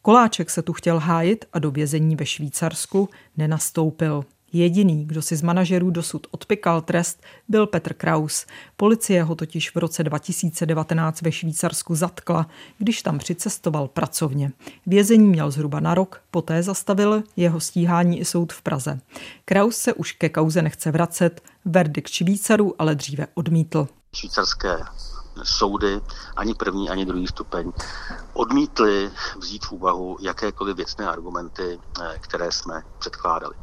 Koláček 0.01 0.49
se 0.49 0.61
tu 0.61 0.73
chtěl 0.73 0.99
hájit 0.99 1.45
a 1.53 1.59
do 1.59 1.71
vězení 1.71 2.15
ve 2.15 2.25
Švýcarsku 2.25 3.09
nenastoupil. 3.37 4.23
Jediný, 4.55 5.05
kdo 5.05 5.21
si 5.21 5.35
z 5.35 5.41
manažerů 5.41 5.91
dosud 5.91 6.27
odpikal 6.31 6.81
trest, 6.81 7.23
byl 7.47 7.67
Petr 7.67 7.93
Kraus. 7.93 8.45
Policie 8.77 9.23
ho 9.23 9.35
totiž 9.35 9.71
v 9.71 9.75
roce 9.75 10.03
2019 10.03 11.21
ve 11.21 11.31
Švýcarsku 11.31 11.95
zatkla, 11.95 12.47
když 12.77 13.01
tam 13.01 13.17
přicestoval 13.17 13.87
pracovně. 13.87 14.51
Vězení 14.85 15.27
měl 15.27 15.51
zhruba 15.51 15.79
na 15.79 15.93
rok, 15.93 16.21
poté 16.31 16.63
zastavil 16.63 17.23
jeho 17.35 17.59
stíhání 17.59 18.19
i 18.19 18.25
soud 18.25 18.53
v 18.53 18.61
Praze. 18.61 18.99
Kraus 19.45 19.77
se 19.77 19.93
už 19.93 20.11
ke 20.11 20.29
kauze 20.29 20.61
nechce 20.61 20.91
vracet, 20.91 21.41
verdikt 21.65 22.09
Švýcarů 22.09 22.81
ale 22.81 22.95
dříve 22.95 23.27
odmítl. 23.33 23.87
Švýcarské 24.15 24.77
soudy, 25.43 26.01
ani 26.35 26.53
první, 26.53 26.89
ani 26.89 27.05
druhý 27.05 27.27
stupeň, 27.27 27.71
odmítli 28.33 29.11
vzít 29.37 29.65
v 29.65 29.71
úvahu 29.71 30.17
jakékoliv 30.21 30.77
věcné 30.77 31.07
argumenty, 31.09 31.79
eh, 32.01 32.19
které 32.19 32.51
jsme 32.51 32.81
předkládali. 32.97 33.55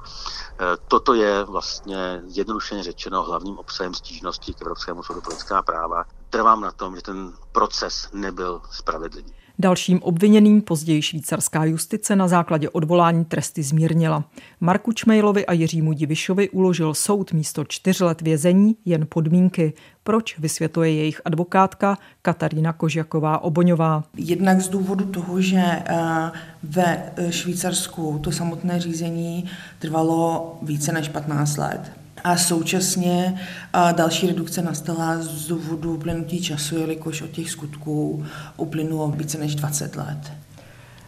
Eh, 0.61 0.76
toto 0.88 1.14
je 1.14 1.45
vlastně 1.45 2.23
zjednodušeně 2.26 2.83
řečeno 2.83 3.23
hlavním 3.23 3.59
obsahem 3.59 3.95
stížnosti 3.95 4.55
k 4.55 4.62
Evropskému 4.62 5.02
soudu 5.02 5.21
pro 5.21 5.31
lidská 5.31 5.62
práva. 5.62 6.05
Trvám 6.31 6.61
na 6.61 6.73
tom, 6.73 6.97
že 6.97 7.02
ten 7.02 7.33
proces 7.52 8.09
nebyl 8.12 8.61
spravedlivý. 8.71 9.35
Dalším 9.59 10.02
obviněným 10.02 10.62
později 10.62 11.02
švýcarská 11.02 11.64
justice 11.64 12.16
na 12.16 12.28
základě 12.28 12.71
odvolání 12.71 13.25
tresty 13.25 13.62
zmírnila. 13.62 14.25
Marku 14.61 14.92
Čmejlovi 14.92 15.47
a 15.47 15.52
Jiřímu 15.52 15.92
Divišovi 15.92 16.50
uložil 16.50 16.94
soud 16.94 17.32
místo 17.32 17.64
čtyř 17.64 18.00
let 18.00 18.23
vězení 18.23 18.76
jen 18.85 19.06
podmínky. 19.09 19.73
Proč, 20.04 20.38
vysvětluje 20.38 20.94
jejich 20.94 21.21
advokátka 21.25 21.99
Katarína 22.23 22.73
Kožaková-Oboňová. 22.73 24.02
Jednak 24.16 24.61
z 24.61 24.68
důvodu 24.68 25.04
toho, 25.04 25.40
že 25.40 25.62
eh, 25.64 26.30
ve 26.62 27.12
Švýcarsku 27.30 28.18
to 28.23 28.32
samotné 28.32 28.80
řízení 28.80 29.44
trvalo 29.78 30.59
více 30.62 30.92
než 30.92 31.09
15 31.09 31.56
let 31.56 32.01
a 32.25 32.37
současně 32.37 33.41
a 33.73 33.93
další 33.93 34.26
redukce 34.26 34.62
nastala 34.62 35.19
z 35.19 35.49
důvodu 35.49 35.95
uplynutí 35.95 36.43
času, 36.43 36.79
jelikož 36.79 37.23
od 37.23 37.31
těch 37.31 37.50
skutků 37.50 38.25
uplynulo 38.57 39.09
více 39.09 39.38
než 39.38 39.55
20 39.55 39.97
let. 39.97 40.33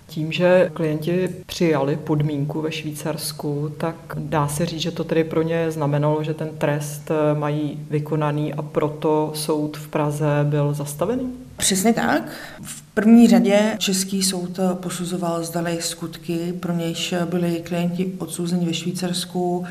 Tím, 0.07 0.33
že 0.33 0.71
klienti 0.75 1.29
přijali 1.47 1.97
podmínku 1.97 2.61
ve 2.61 2.73
Švýcarsku, 2.73 3.75
tak 3.79 3.97
dá 4.19 4.49
se 4.49 4.67
říct, 4.67 4.81
že 4.81 4.91
to 4.91 5.05
tedy 5.05 5.25
pro 5.25 5.43
ně 5.43 5.71
znamenalo, 5.71 6.25
že 6.25 6.35
ten 6.35 6.49
trest 6.59 7.11
mají 7.39 7.87
vykonaný 7.91 8.55
a 8.55 8.63
proto 8.63 9.31
soud 9.35 9.77
v 9.77 9.89
Praze 9.89 10.27
byl 10.43 10.75
zastavený? 10.75 11.44
Přesně 11.57 11.93
tak. 11.93 12.23
V 12.63 12.83
první 12.83 13.29
řadě 13.29 13.75
Český 13.79 14.23
soud 14.23 14.61
posuzoval, 14.75 15.45
zdali 15.45 15.79
skutky, 15.81 16.53
pro 16.61 16.73
nějž 16.73 17.15
byli 17.31 17.63
klienti 17.65 18.13
odsouzeni 18.19 18.67
ve 18.67 18.75
Švýcarsku, 18.75 19.65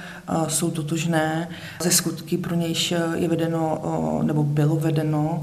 jsou 0.47 0.71
totožné 0.71 1.49
ze 1.81 1.91
skutky, 1.91 2.37
pro 2.37 2.55
nějž 2.55 2.93
je 3.13 3.27
vedeno 3.27 3.81
nebo 4.23 4.43
bylo 4.43 4.75
vedeno 4.75 5.41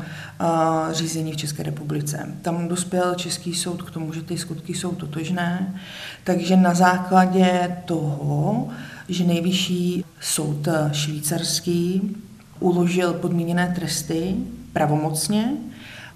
řízení 0.90 1.32
v 1.32 1.36
České 1.36 1.62
republice. 1.62 2.34
Tam 2.42 2.68
dospěl 2.68 3.14
Český 3.14 3.54
soud 3.54 3.82
k 3.82 3.90
tomu, 3.90 4.12
že 4.12 4.22
ty 4.22 4.38
skutky 4.38 4.74
jsou 4.74 4.90
totožné, 4.90 5.80
takže 6.24 6.56
na 6.56 6.74
základě 6.74 7.76
toho, 7.84 8.68
že 9.08 9.24
nejvyšší 9.24 10.04
soud 10.20 10.68
švýcarský 10.92 12.16
uložil 12.60 13.12
podmíněné 13.12 13.72
tresty 13.74 14.34
pravomocně, 14.72 15.52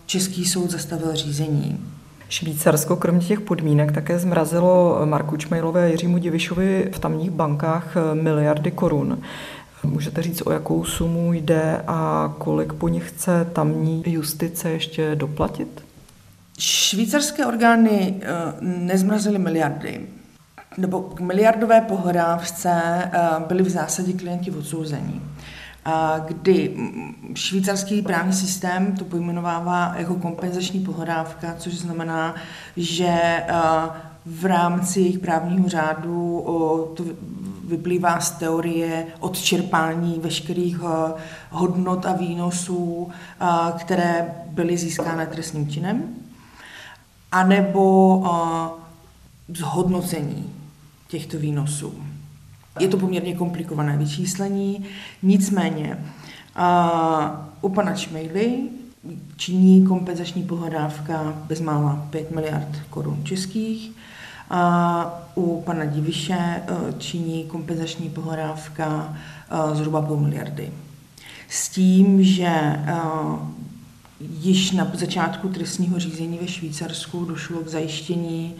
Český 0.06 0.44
soud 0.44 0.70
zastavil 0.70 1.16
řízení. 1.16 1.80
Švýcarsko 2.28 2.96
kromě 2.96 3.26
těch 3.26 3.40
podmínek 3.40 3.92
také 3.92 4.18
zmrazilo 4.18 5.00
Marku 5.04 5.36
Čmejlové 5.36 5.84
a 5.84 5.86
Jiřímu 5.86 6.18
Divišovi 6.18 6.90
v 6.94 6.98
tamních 6.98 7.30
bankách 7.30 7.94
miliardy 8.14 8.70
korun. 8.70 9.22
Můžete 9.82 10.22
říct, 10.22 10.42
o 10.46 10.52
jakou 10.52 10.84
sumu 10.84 11.32
jde 11.32 11.82
a 11.86 12.34
kolik 12.38 12.72
po 12.72 12.88
nich 12.88 13.08
chce 13.08 13.46
tamní 13.52 14.02
justice 14.06 14.70
ještě 14.70 15.14
doplatit? 15.14 15.84
Švýcarské 16.58 17.46
orgány 17.46 18.14
eh, 18.20 18.26
nezmrazily 18.60 19.38
miliardy. 19.38 20.00
Nebo 20.78 21.00
k 21.00 21.20
miliardové 21.20 21.80
pohledávce 21.80 22.70
eh, 22.72 23.10
byli 23.48 23.62
v 23.62 23.68
zásadě 23.68 24.12
klienti 24.12 24.50
odsouzení 24.50 25.22
kdy 26.26 26.76
švýcarský 27.34 28.02
právní 28.02 28.32
systém 28.32 28.96
to 28.96 29.04
pojmenovává 29.04 29.94
jako 29.96 30.14
kompenzační 30.14 30.80
pohledávka, 30.80 31.54
což 31.58 31.74
znamená, 31.74 32.34
že 32.76 33.42
v 34.26 34.44
rámci 34.44 35.00
jejich 35.00 35.18
právního 35.18 35.68
řádu 35.68 36.44
to 36.96 37.04
vyplývá 37.68 38.20
z 38.20 38.30
teorie 38.30 39.06
odčerpání 39.20 40.20
veškerých 40.20 40.78
hodnot 41.50 42.06
a 42.06 42.12
výnosů, 42.12 43.10
které 43.78 44.34
byly 44.50 44.76
získány 44.76 45.26
trestným 45.26 45.68
činem, 45.68 46.02
anebo 47.32 48.22
zhodnocení 49.48 50.52
těchto 51.08 51.38
výnosů. 51.38 51.94
Je 52.80 52.88
to 52.88 52.96
poměrně 52.96 53.34
komplikované 53.34 53.96
vyčíslení, 53.96 54.84
nicméně 55.22 55.98
a 56.56 57.50
u 57.60 57.68
pana 57.68 57.94
Čmejly 57.94 58.68
činí 59.36 59.86
kompenzační 59.86 60.42
pohledávka 60.42 61.34
bezmála 61.48 62.06
5 62.10 62.30
miliard 62.30 62.68
korun 62.90 63.24
českých, 63.24 63.92
a 64.50 65.24
u 65.34 65.62
pana 65.62 65.84
Diviše 65.84 66.34
e, 66.34 66.62
činí 66.98 67.44
kompenzační 67.44 68.10
pohledávka 68.10 69.16
e, 69.50 69.76
zhruba 69.76 70.02
půl 70.02 70.16
miliardy. 70.16 70.72
S 71.48 71.68
tím, 71.68 72.24
že 72.24 72.46
e, 72.46 72.84
již 74.20 74.70
na 74.70 74.90
začátku 74.94 75.48
trestního 75.48 75.98
řízení 75.98 76.38
ve 76.38 76.48
Švýcarsku 76.48 77.24
došlo 77.24 77.60
k 77.60 77.68
zajištění 77.68 78.54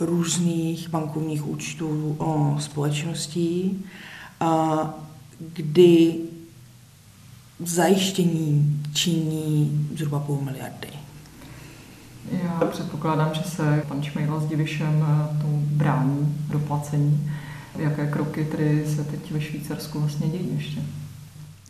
různých 0.00 0.88
bankovních 0.88 1.48
účtů 1.48 2.16
o 2.18 2.56
společností, 2.60 3.84
kdy 5.38 6.14
zajištění 7.60 8.80
činí 8.94 9.88
zhruba 9.96 10.20
půl 10.20 10.40
miliardy. 10.40 10.88
Já 12.32 12.66
předpokládám, 12.70 13.34
že 13.34 13.42
se 13.42 13.84
pan 13.88 14.02
Šmejla 14.02 14.40
s 14.40 14.46
Divišem 14.46 15.06
eh, 15.08 15.42
tomu 15.42 15.62
brání 15.66 16.44
doplacení. 16.50 17.30
Jaké 17.78 18.06
kroky 18.06 18.44
tedy 18.44 18.84
se 18.96 19.04
teď 19.04 19.32
ve 19.32 19.40
Švýcarsku 19.40 20.00
vlastně 20.00 20.28
dějí 20.28 20.48
ještě? 20.56 20.80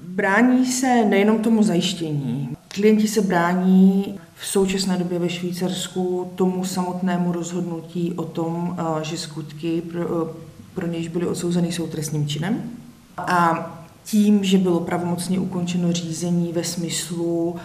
Brání 0.09 0.67
se 0.67 1.05
nejenom 1.05 1.39
tomu 1.39 1.63
zajištění. 1.63 2.57
Klienti 2.75 3.09
se 3.09 3.21
brání 3.21 4.19
v 4.35 4.47
současné 4.47 4.97
době 4.97 5.19
ve 5.19 5.29
Švýcarsku 5.29 6.33
tomu 6.35 6.65
samotnému 6.65 7.33
rozhodnutí 7.33 8.13
o 8.13 8.23
tom, 8.23 8.77
eh, 8.79 9.05
že 9.05 9.19
skutky, 9.19 9.83
pro, 9.93 10.01
eh, 10.01 10.33
pro 10.75 10.87
něž 10.87 11.09
byly 11.09 11.27
odsouzeny, 11.27 11.73
jsou 11.73 11.87
trestným 11.87 12.29
činem. 12.29 12.63
A 13.17 13.67
tím, 14.05 14.45
že 14.45 14.59
bylo 14.59 14.81
pravomocně 14.81 15.41
ukončeno 15.41 15.93
řízení 15.93 16.53
ve 16.53 16.65
smyslu 16.65 17.57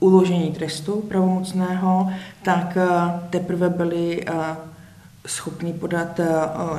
uložení 0.00 0.52
trestu 0.52 0.92
pravomocného, 0.92 2.10
tak 2.42 2.76
eh, 2.76 2.88
teprve 3.30 3.70
byli 3.70 4.24
schopni 5.26 5.72
podat 5.72 6.20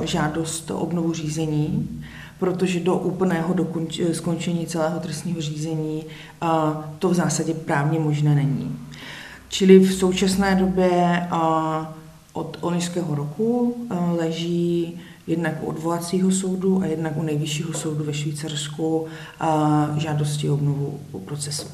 žádost 0.04 0.70
o 0.70 0.78
obnovu 0.78 1.12
řízení, 1.12 2.02
protože 2.40 2.80
do 2.80 2.96
úplného 2.96 3.54
dokonč- 3.54 4.12
skončení 4.12 4.66
celého 4.66 5.00
trestního 5.00 5.40
řízení 5.40 6.04
to 6.98 7.08
v 7.08 7.14
zásadě 7.14 7.54
právně 7.54 7.98
možné 7.98 8.34
není. 8.34 8.78
Čili 9.48 9.78
v 9.78 9.94
současné 9.94 10.54
době 10.54 11.26
od 12.32 12.58
loňského 12.62 13.14
roku 13.14 13.76
leží 14.18 15.00
jednak 15.26 15.62
u 15.62 15.66
odvolacího 15.66 16.30
soudu 16.30 16.82
a 16.82 16.86
jednak 16.86 17.16
u 17.16 17.22
nejvyššího 17.22 17.72
soudu 17.72 18.04
ve 18.04 18.14
Švýcarsku 18.14 19.06
žádosti 19.96 20.50
o 20.50 20.54
obnovu 20.54 21.00
procesu. 21.24 21.66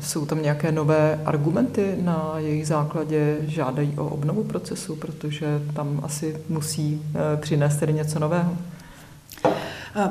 Jsou 0.00 0.26
tam 0.26 0.42
nějaké 0.42 0.72
nové 0.72 1.20
argumenty 1.24 1.96
na 2.00 2.34
jejich 2.36 2.66
základě, 2.66 3.38
žádají 3.46 3.94
o 3.98 4.08
obnovu 4.08 4.44
procesu, 4.44 4.96
protože 4.96 5.46
tam 5.74 6.00
asi 6.02 6.36
musí 6.48 7.02
přinést 7.40 7.76
tedy 7.76 7.92
něco 7.92 8.18
nového? 8.18 8.56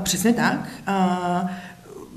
Přesně 0.04 0.34
tak. 0.34 0.70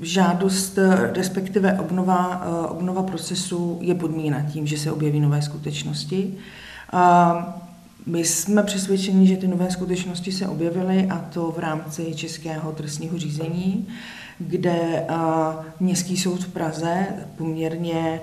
žádost, 0.01 0.79
respektive 1.13 1.79
obnova, 1.79 2.41
obnova 2.69 3.03
procesu 3.03 3.77
je 3.81 3.95
podmíněna 3.95 4.41
tím, 4.41 4.67
že 4.67 4.77
se 4.77 4.91
objeví 4.91 5.19
nové 5.19 5.41
skutečnosti. 5.41 6.37
My 8.05 8.25
jsme 8.25 8.63
přesvědčeni, 8.63 9.27
že 9.27 9.37
ty 9.37 9.47
nové 9.47 9.71
skutečnosti 9.71 10.31
se 10.31 10.47
objevily 10.47 11.07
a 11.09 11.25
to 11.33 11.51
v 11.51 11.59
rámci 11.59 12.13
českého 12.15 12.71
trestního 12.71 13.17
řízení, 13.17 13.87
kde 14.39 15.07
Městský 15.79 16.17
soud 16.17 16.43
v 16.43 16.53
Praze 16.53 17.07
poměrně 17.37 18.21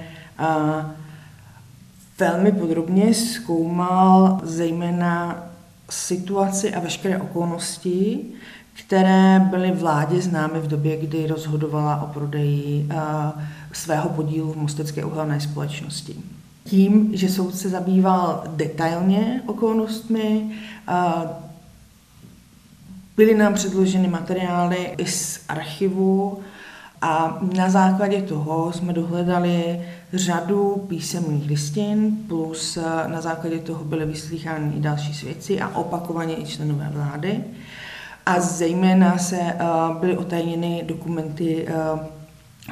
velmi 2.19 2.53
podrobně 2.53 3.15
zkoumal 3.15 4.41
zejména 4.43 5.47
situaci 5.91 6.75
a 6.75 6.81
veškeré 6.81 7.19
okolnosti, 7.19 8.21
které 8.75 9.41
byly 9.51 9.73
vládě 9.73 10.23
známy 10.23 10.61
v 10.61 10.67
době, 10.67 10.97
kdy 10.97 11.27
rozhodovala 11.27 12.03
o 12.03 12.07
prodeji 12.07 12.89
svého 13.73 14.09
podílu 14.09 14.53
v 14.53 14.57
Mostecké 14.57 15.05
uhelné 15.05 15.41
společnosti. 15.41 16.17
Tím, 16.65 17.11
že 17.13 17.29
soud 17.29 17.55
se 17.55 17.69
zabýval 17.69 18.45
detailně 18.57 19.43
okolnostmi, 19.47 20.51
byly 23.17 23.35
nám 23.35 23.55
předloženy 23.55 24.09
materiály 24.09 24.95
i 24.99 25.07
z 25.07 25.41
archivu 25.49 26.39
a 27.01 27.39
na 27.57 27.71
základě 27.71 28.23
toho 28.23 28.73
jsme 28.73 28.93
dohledali 28.93 29.81
řadu 30.13 30.85
písemných 30.89 31.49
listin, 31.49 32.17
plus 32.29 32.79
na 33.07 33.21
základě 33.21 33.59
toho 33.59 33.85
byly 33.85 34.07
vyslýchány 34.07 34.77
i 34.77 34.81
další 34.81 35.15
svědci 35.15 35.61
a 35.61 35.69
opakovaně 35.69 36.37
i 36.37 36.47
členové 36.47 36.91
vlády. 36.93 37.45
A 38.27 38.41
zejména 38.41 39.19
se 39.19 39.57
byly 40.01 40.17
otajněny 40.17 40.85
dokumenty 40.87 41.67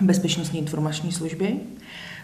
Bezpečnostní 0.00 0.58
informační 0.58 1.12
služby, 1.12 1.56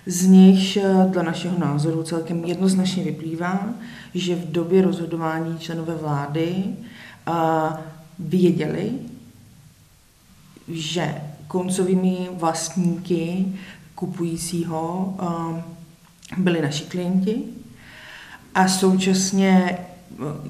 z 0.07 0.27
nich 0.27 0.79
dle 1.11 1.23
našeho 1.23 1.59
názoru 1.59 2.03
celkem 2.03 2.45
jednoznačně 2.45 3.05
vyplývá, 3.05 3.69
že 4.15 4.37
v 4.37 4.53
době 4.53 4.83
rozhodování 4.83 5.59
členové 5.59 5.95
vlády 5.95 6.65
věděli, 8.19 8.91
že 10.69 11.15
koncovými 11.49 12.29
vlastníky 12.33 13.47
kupujícího 13.95 15.15
byli 16.37 16.63
naši 16.63 16.85
klienti. 16.85 17.43
A 18.55 18.69
současně 18.69 19.79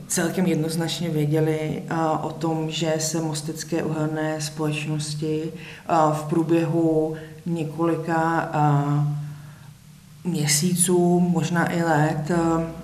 celkem 0.09 0.47
jednoznačně 0.47 1.11
věděli 1.11 1.83
o 2.23 2.31
tom, 2.31 2.71
že 2.71 2.95
se 2.99 3.21
mostecké 3.21 3.85
uhelné 3.85 4.41
společnosti 4.41 5.53
v 6.13 6.25
průběhu 6.29 7.17
několika 7.47 8.51
měsíců, 10.25 11.21
možná 11.21 11.73
i 11.73 11.83
let, 11.83 12.31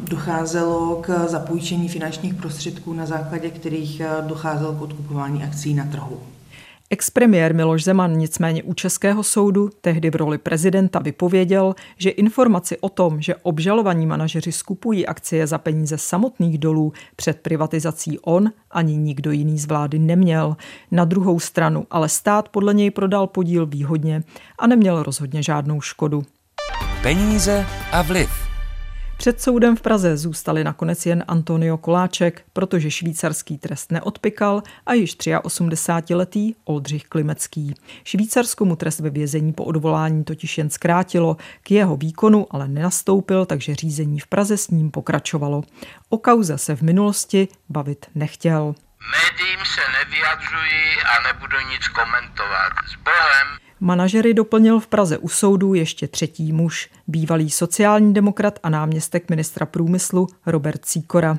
docházelo 0.01 0.97
k 0.97 1.29
zapůjčení 1.29 1.89
finančních 1.89 2.35
prostředků, 2.35 2.93
na 2.93 3.07
základě 3.07 3.51
kterých 3.51 4.03
docházelo 4.21 4.73
k 4.73 4.83
odkupování 4.83 5.45
akcí 5.45 5.75
na 5.75 5.85
trhu. 5.85 6.21
Expremiér 6.93 7.55
Miloš 7.55 7.85
Zeman 7.85 8.13
nicméně 8.17 8.63
u 8.63 8.75
Českého 8.75 9.23
soudu 9.23 9.71
tehdy 9.81 10.11
v 10.11 10.17
roli 10.17 10.39
prezidenta 10.39 10.99
vypověděl, 10.99 11.75
že 11.97 12.11
informaci 12.11 12.79
o 12.81 12.89
tom, 12.89 13.21
že 13.21 13.35
obžalovaní 13.35 14.07
manažeři 14.07 14.53
skupují 14.53 15.07
akcie 15.07 15.47
za 15.47 15.59
peníze 15.59 15.99
samotných 15.99 16.59
dolů 16.59 16.93
před 17.17 17.41
privatizací 17.41 18.19
on 18.19 18.53
ani 18.71 18.97
nikdo 18.97 19.31
jiný 19.31 19.59
z 19.59 19.67
vlády 19.67 19.99
neměl. 19.99 20.57
Na 20.91 21.05
druhou 21.05 21.41
stranu 21.41 21.87
ale 21.91 22.09
stát 22.09 22.49
podle 22.49 22.75
něj 22.75 22.91
prodal 22.91 23.27
podíl 23.27 23.67
výhodně 23.67 24.23
a 24.59 24.67
neměl 24.67 25.03
rozhodně 25.03 25.43
žádnou 25.43 25.81
škodu. 25.81 26.23
Peníze 27.03 27.67
a 27.93 28.03
vliv. 28.03 28.52
Před 29.23 29.43
soudem 29.43 29.77
v 29.77 29.81
Praze 29.81 30.17
zůstali 30.17 30.65
nakonec 30.65 31.07
jen 31.07 31.25
Antonio 31.29 31.79
Koláček, 31.79 32.43
protože 32.53 32.91
švýcarský 32.91 33.59
trest 33.59 33.93
neodpikal 33.93 34.63
a 34.87 34.93
již 34.93 35.17
83-letý 35.17 36.55
Oldřich 36.65 37.05
Klimecký. 37.05 37.75
Švýcarsko 38.05 38.65
mu 38.65 38.77
trest 38.77 39.01
ve 39.01 39.11
vězení 39.11 39.53
po 39.53 39.65
odvolání 39.65 40.25
totiž 40.25 40.59
jen 40.59 40.71
zkrátilo, 40.71 41.37
k 41.63 41.71
jeho 41.71 41.97
výkonu 41.97 42.47
ale 42.51 42.69
nenastoupil, 42.69 43.47
takže 43.47 43.75
řízení 43.75 44.21
v 44.21 44.27
Praze 44.27 44.57
s 44.57 44.69
ním 44.71 44.91
pokračovalo. 44.91 45.63
O 46.09 46.19
kauze 46.19 46.59
se 46.59 46.77
v 46.77 46.83
minulosti 46.83 47.49
bavit 47.69 48.07
nechtěl. 48.15 48.75
Médiím 49.13 49.61
se 49.65 49.81
nevyjadřuji 49.99 51.03
a 51.13 51.33
nebudu 51.33 51.57
nic 51.71 51.89
komentovat. 51.89 52.73
S 52.93 52.97
Bohem! 53.05 53.63
Manažery 53.85 54.35
doplnil 54.35 54.81
v 54.81 54.87
Praze 54.87 55.19
u 55.19 55.29
soudu 55.29 55.75
ještě 55.75 56.09
třetí 56.09 56.53
muž, 56.53 56.91
bývalý 57.07 57.51
sociální 57.51 58.15
demokrat 58.15 58.59
a 58.63 58.71
náměstek 58.71 59.31
ministra 59.31 59.67
průmyslu 59.67 60.27
Robert 60.47 60.85
Cíkora. 60.85 61.39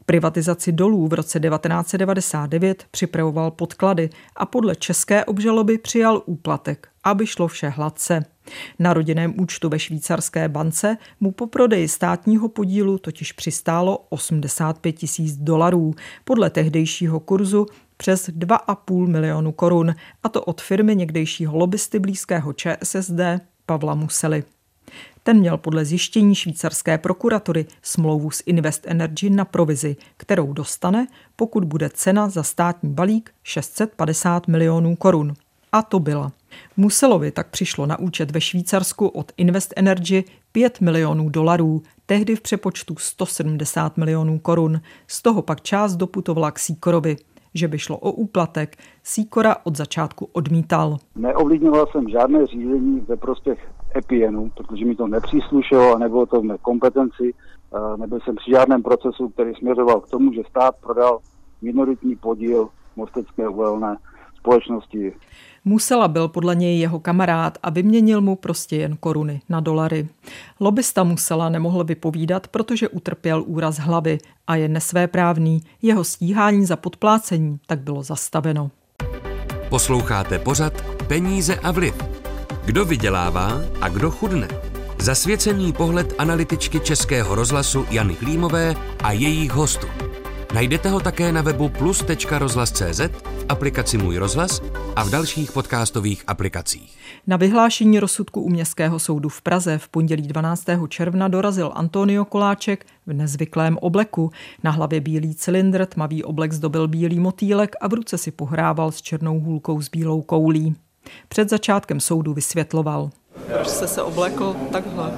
K 0.00 0.04
privatizaci 0.06 0.72
dolů 0.72 1.08
v 1.08 1.12
roce 1.12 1.40
1999 1.40 2.84
připravoval 2.90 3.50
podklady 3.50 4.10
a 4.36 4.46
podle 4.46 4.76
české 4.76 5.24
obžaloby 5.24 5.78
přijal 5.78 6.22
úplatek, 6.26 6.88
aby 7.04 7.26
šlo 7.26 7.48
vše 7.48 7.68
hladce. 7.68 8.24
Na 8.78 8.94
rodinném 8.94 9.34
účtu 9.40 9.68
ve 9.68 9.78
švýcarské 9.78 10.48
bance 10.48 10.96
mu 11.20 11.32
po 11.32 11.46
prodeji 11.46 11.88
státního 11.88 12.48
podílu 12.48 12.98
totiž 12.98 13.32
přistálo 13.32 13.98
85 14.08 14.92
tisíc 14.92 15.36
dolarů. 15.36 15.94
Podle 16.24 16.50
tehdejšího 16.50 17.20
kurzu 17.20 17.66
přes 18.00 18.28
2,5 18.28 19.06
milionu 19.06 19.52
korun, 19.52 19.94
a 20.22 20.28
to 20.28 20.42
od 20.42 20.60
firmy 20.60 20.96
někdejšího 20.96 21.58
lobbysty 21.58 21.98
blízkého 21.98 22.52
ČSSD 22.52 23.20
Pavla 23.66 23.94
Musely. 23.94 24.44
Ten 25.22 25.38
měl 25.38 25.56
podle 25.56 25.84
zjištění 25.84 26.34
švýcarské 26.34 26.98
prokuratury 26.98 27.66
smlouvu 27.82 28.30
s 28.30 28.42
Invest 28.46 28.86
Energy 28.86 29.30
na 29.30 29.44
provizi, 29.44 29.96
kterou 30.16 30.52
dostane, 30.52 31.06
pokud 31.36 31.64
bude 31.64 31.90
cena 31.90 32.28
za 32.28 32.42
státní 32.42 32.90
balík 32.90 33.30
650 33.42 34.48
milionů 34.48 34.96
korun. 34.96 35.34
A 35.72 35.82
to 35.82 35.98
byla. 35.98 36.32
Muselovi 36.76 37.30
tak 37.30 37.50
přišlo 37.50 37.86
na 37.86 37.98
účet 37.98 38.30
ve 38.30 38.40
Švýcarsku 38.40 39.08
od 39.08 39.32
Invest 39.36 39.72
Energy 39.76 40.24
5 40.52 40.80
milionů 40.80 41.28
dolarů, 41.28 41.82
tehdy 42.06 42.36
v 42.36 42.40
přepočtu 42.40 42.96
170 42.98 43.96
milionů 43.96 44.38
korun. 44.38 44.80
Z 45.06 45.22
toho 45.22 45.42
pak 45.42 45.60
část 45.60 45.96
doputovala 45.96 46.50
k 46.50 46.58
Síkorovi 46.58 47.16
že 47.54 47.68
by 47.68 47.78
šlo 47.78 47.98
o 47.98 48.12
úplatek, 48.12 48.76
Sýkora 49.02 49.56
od 49.64 49.76
začátku 49.76 50.28
odmítal. 50.32 50.98
Neovlivňoval 51.16 51.86
jsem 51.86 52.08
žádné 52.08 52.46
řízení 52.46 53.00
ve 53.00 53.16
prospěch 53.16 53.70
Epienu, 53.96 54.50
protože 54.56 54.84
mi 54.84 54.94
to 54.94 55.06
nepříslušelo 55.06 55.94
a 55.94 55.98
nebylo 55.98 56.26
to 56.26 56.40
v 56.40 56.44
mé 56.44 56.58
kompetenci. 56.58 57.34
Nebyl 57.96 58.20
jsem 58.20 58.36
při 58.36 58.50
žádném 58.50 58.82
procesu, 58.82 59.28
který 59.28 59.54
směřoval 59.54 60.00
k 60.00 60.10
tomu, 60.10 60.32
že 60.32 60.42
stát 60.50 60.74
prodal 60.80 61.18
minoritní 61.62 62.16
podíl 62.16 62.68
Mostecké 62.96 63.48
uhelné 63.48 63.96
společnosti. 64.36 65.12
Musela 65.64 66.08
byl 66.08 66.28
podle 66.28 66.54
něj 66.54 66.78
jeho 66.78 67.00
kamarád 67.00 67.58
a 67.62 67.70
vyměnil 67.70 68.20
mu 68.20 68.36
prostě 68.36 68.76
jen 68.76 68.96
koruny 68.96 69.40
na 69.48 69.60
dolary. 69.60 70.08
Lobista 70.60 71.04
Musela 71.04 71.48
nemohl 71.48 71.84
vypovídat, 71.84 72.48
protože 72.48 72.88
utrpěl 72.88 73.44
úraz 73.46 73.78
hlavy 73.78 74.18
a 74.46 74.56
je 74.56 74.68
nesvéprávný. 74.68 75.62
Jeho 75.82 76.04
stíhání 76.04 76.66
za 76.66 76.76
podplácení 76.76 77.58
tak 77.66 77.80
bylo 77.80 78.02
zastaveno. 78.02 78.70
Posloucháte 79.68 80.38
pořad 80.38 80.72
Peníze 81.06 81.56
a 81.56 81.70
vliv. 81.70 81.94
Kdo 82.64 82.84
vydělává 82.84 83.60
a 83.80 83.88
kdo 83.88 84.10
chudne? 84.10 84.48
Zasvěcený 84.98 85.72
pohled 85.72 86.14
analytičky 86.18 86.80
Českého 86.80 87.34
rozhlasu 87.34 87.86
Jany 87.90 88.14
Klímové 88.14 88.74
a 89.02 89.12
jejich 89.12 89.50
hostů. 89.50 89.86
Najdete 90.54 90.88
ho 90.88 91.00
také 91.00 91.32
na 91.32 91.42
webu 91.42 91.68
plus.rozhlas.cz, 91.68 93.00
v 93.24 93.44
aplikaci 93.48 93.98
Můj 93.98 94.16
rozhlas 94.16 94.60
a 94.96 95.04
v 95.04 95.10
dalších 95.10 95.52
podcastových 95.52 96.24
aplikacích. 96.26 96.98
Na 97.26 97.36
vyhlášení 97.36 98.00
rozsudku 98.00 98.42
u 98.42 98.48
Městského 98.48 98.98
soudu 98.98 99.28
v 99.28 99.42
Praze 99.42 99.78
v 99.78 99.88
pondělí 99.88 100.22
12. 100.22 100.64
června 100.88 101.28
dorazil 101.28 101.72
Antonio 101.74 102.24
Koláček 102.24 102.86
v 103.06 103.12
nezvyklém 103.12 103.78
obleku. 103.80 104.30
Na 104.64 104.70
hlavě 104.70 105.00
bílý 105.00 105.34
cylindr, 105.34 105.86
tmavý 105.86 106.24
oblek 106.24 106.52
zdobil 106.52 106.88
bílý 106.88 107.20
motýlek 107.20 107.76
a 107.80 107.88
v 107.88 107.92
ruce 107.94 108.18
si 108.18 108.30
pohrával 108.30 108.92
s 108.92 109.02
černou 109.02 109.40
hůlkou 109.40 109.82
s 109.82 109.88
bílou 109.88 110.22
koulí. 110.22 110.74
Před 111.28 111.50
začátkem 111.50 112.00
soudu 112.00 112.34
vysvětloval. 112.34 113.10
Proč 113.52 113.68
jste 113.68 113.88
se 113.88 114.02
oblekl 114.02 114.56
takhle? 114.72 115.12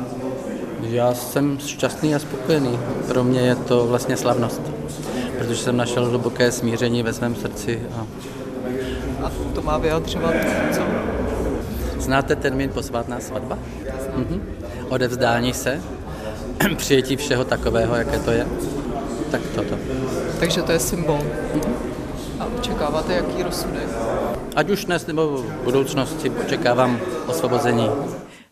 Já 0.80 1.14
jsem 1.14 1.58
šťastný 1.58 2.14
a 2.14 2.18
spokojený. 2.18 2.78
Pro 3.08 3.24
mě 3.24 3.40
je 3.40 3.54
to 3.54 3.86
vlastně 3.86 4.16
slavnost 4.16 4.71
protože 5.42 5.62
jsem 5.62 5.76
našel 5.76 6.06
hluboké 6.06 6.52
smíření 6.52 7.02
ve 7.02 7.12
svém 7.12 7.34
srdci. 7.34 7.82
A, 7.96 8.06
a 9.26 9.32
to 9.54 9.62
má 9.62 9.78
vyjadřovat 9.78 10.34
co? 10.72 10.82
Znáte 12.00 12.36
termín 12.36 12.70
posvátná 12.70 13.20
svatba? 13.20 13.58
Mhm. 14.16 14.42
Odevzdání 14.88 15.52
se, 15.52 15.80
přijetí 16.76 17.16
všeho 17.16 17.44
takového, 17.44 17.96
jaké 17.96 18.18
to 18.18 18.30
je. 18.30 18.46
Tak 19.30 19.40
toto. 19.54 19.78
Takže 20.40 20.62
to 20.62 20.72
je 20.72 20.78
symbol. 20.78 21.20
Mhm. 21.54 21.74
A 22.38 22.46
očekáváte, 22.58 23.12
jaký 23.12 23.42
rozsudek? 23.42 23.88
Ať 24.56 24.70
už 24.70 24.84
dnes 24.84 25.06
nebo 25.06 25.28
v 25.28 25.64
budoucnosti 25.64 26.30
očekávám 26.30 27.00
osvobození. 27.26 27.90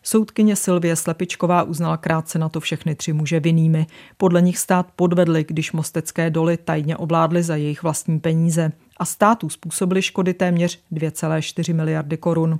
Soudkyně 0.03 0.55
Silvie 0.55 0.95
Slepičková 0.95 1.63
uznala 1.63 1.97
krátce 1.97 2.39
na 2.39 2.49
to 2.49 2.59
všechny 2.59 2.95
tři 2.95 3.13
muže 3.13 3.39
vinnými. 3.39 3.87
Podle 4.17 4.41
nich 4.41 4.57
stát 4.57 4.87
podvedli, 4.95 5.45
když 5.47 5.71
mostecké 5.71 6.29
doly 6.29 6.57
tajně 6.57 6.97
ovládly 6.97 7.43
za 7.43 7.55
jejich 7.55 7.83
vlastní 7.83 8.19
peníze 8.19 8.71
a 8.97 9.05
státu 9.05 9.49
způsobili 9.49 10.01
škody 10.01 10.33
téměř 10.33 10.79
2,4 10.91 11.75
miliardy 11.75 12.17
korun. 12.17 12.59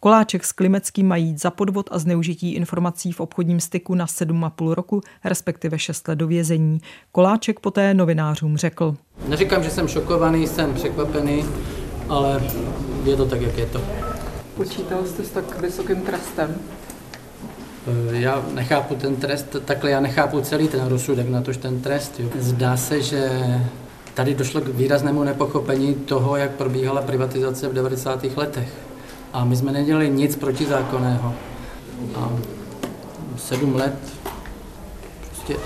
Koláček 0.00 0.44
s 0.44 0.52
Klimeckým 0.52 1.08
mají 1.08 1.26
jít 1.26 1.40
za 1.40 1.50
podvod 1.50 1.88
a 1.92 1.98
zneužití 1.98 2.54
informací 2.54 3.12
v 3.12 3.20
obchodním 3.20 3.60
styku 3.60 3.94
na 3.94 4.06
7,5 4.06 4.72
roku, 4.72 5.00
respektive 5.24 5.78
6 5.78 6.08
let 6.08 6.16
do 6.16 6.26
vězení. 6.26 6.80
Koláček 7.12 7.60
poté 7.60 7.94
novinářům 7.94 8.56
řekl. 8.56 8.96
Neříkám, 9.28 9.62
že 9.62 9.70
jsem 9.70 9.88
šokovaný, 9.88 10.46
jsem 10.46 10.74
překvapený, 10.74 11.44
ale 12.08 12.42
je 13.04 13.16
to 13.16 13.26
tak, 13.26 13.40
jak 13.40 13.58
je 13.58 13.66
to. 13.66 13.80
Počítal 14.56 15.06
jste 15.06 15.24
s 15.24 15.30
tak 15.30 15.60
vysokým 15.60 16.00
trestem? 16.00 16.54
Eh, 17.88 18.20
já 18.20 18.42
nechápu 18.54 18.94
ten 18.94 19.16
trest, 19.16 19.56
takhle 19.64 19.90
já 19.90 20.00
nechápu 20.00 20.40
celý 20.40 20.68
ten 20.68 20.86
rozsudek, 20.86 21.28
na 21.28 21.42
tož 21.42 21.56
ten 21.56 21.80
trest. 21.80 22.20
Jo. 22.20 22.28
Zdá 22.38 22.76
se, 22.76 23.02
že 23.02 23.30
tady 24.14 24.34
došlo 24.34 24.60
k 24.60 24.68
výraznému 24.68 25.24
nepochopení 25.24 25.94
toho, 25.94 26.36
jak 26.36 26.50
probíhala 26.50 27.02
privatizace 27.02 27.68
v 27.68 27.72
90. 27.72 28.24
letech. 28.36 28.72
A 29.32 29.44
my 29.44 29.56
jsme 29.56 29.72
nedělali 29.72 30.10
nic 30.10 30.36
protizákonného. 30.36 31.34
A 32.16 32.30
sedm 33.36 33.74
let 33.74 33.94
prostě 35.30 35.56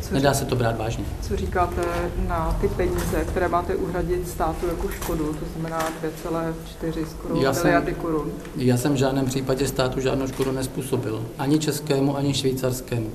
co 0.00 0.14
Nedá 0.14 0.34
se 0.34 0.44
to 0.44 0.56
brát 0.56 0.78
vážně. 0.78 1.04
Co 1.22 1.36
říkáte 1.36 1.82
na 2.28 2.56
ty 2.60 2.68
peníze, 2.68 3.24
které 3.24 3.48
máte 3.48 3.74
uhradit 3.74 4.28
státu 4.28 4.66
jako 4.66 4.88
škodu, 4.88 5.24
to 5.24 5.46
znamená 5.52 5.88
2,4 6.24 7.06
skoro 7.06 7.40
já 7.40 7.52
miliardy 7.52 7.92
jsem, 7.92 8.00
korun? 8.00 8.32
Já 8.56 8.76
jsem 8.76 8.92
v 8.92 8.96
žádném 8.96 9.26
případě 9.26 9.68
státu 9.68 10.00
žádnou 10.00 10.26
škodu 10.26 10.52
nespůsobil. 10.52 11.24
Ani 11.38 11.58
českému, 11.58 12.16
ani 12.16 12.34
švýcarskému. 12.34 13.10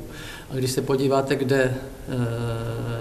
A 0.51 0.55
když 0.55 0.71
se 0.71 0.82
podíváte, 0.82 1.36
kde 1.36 1.62
e, 1.63 1.75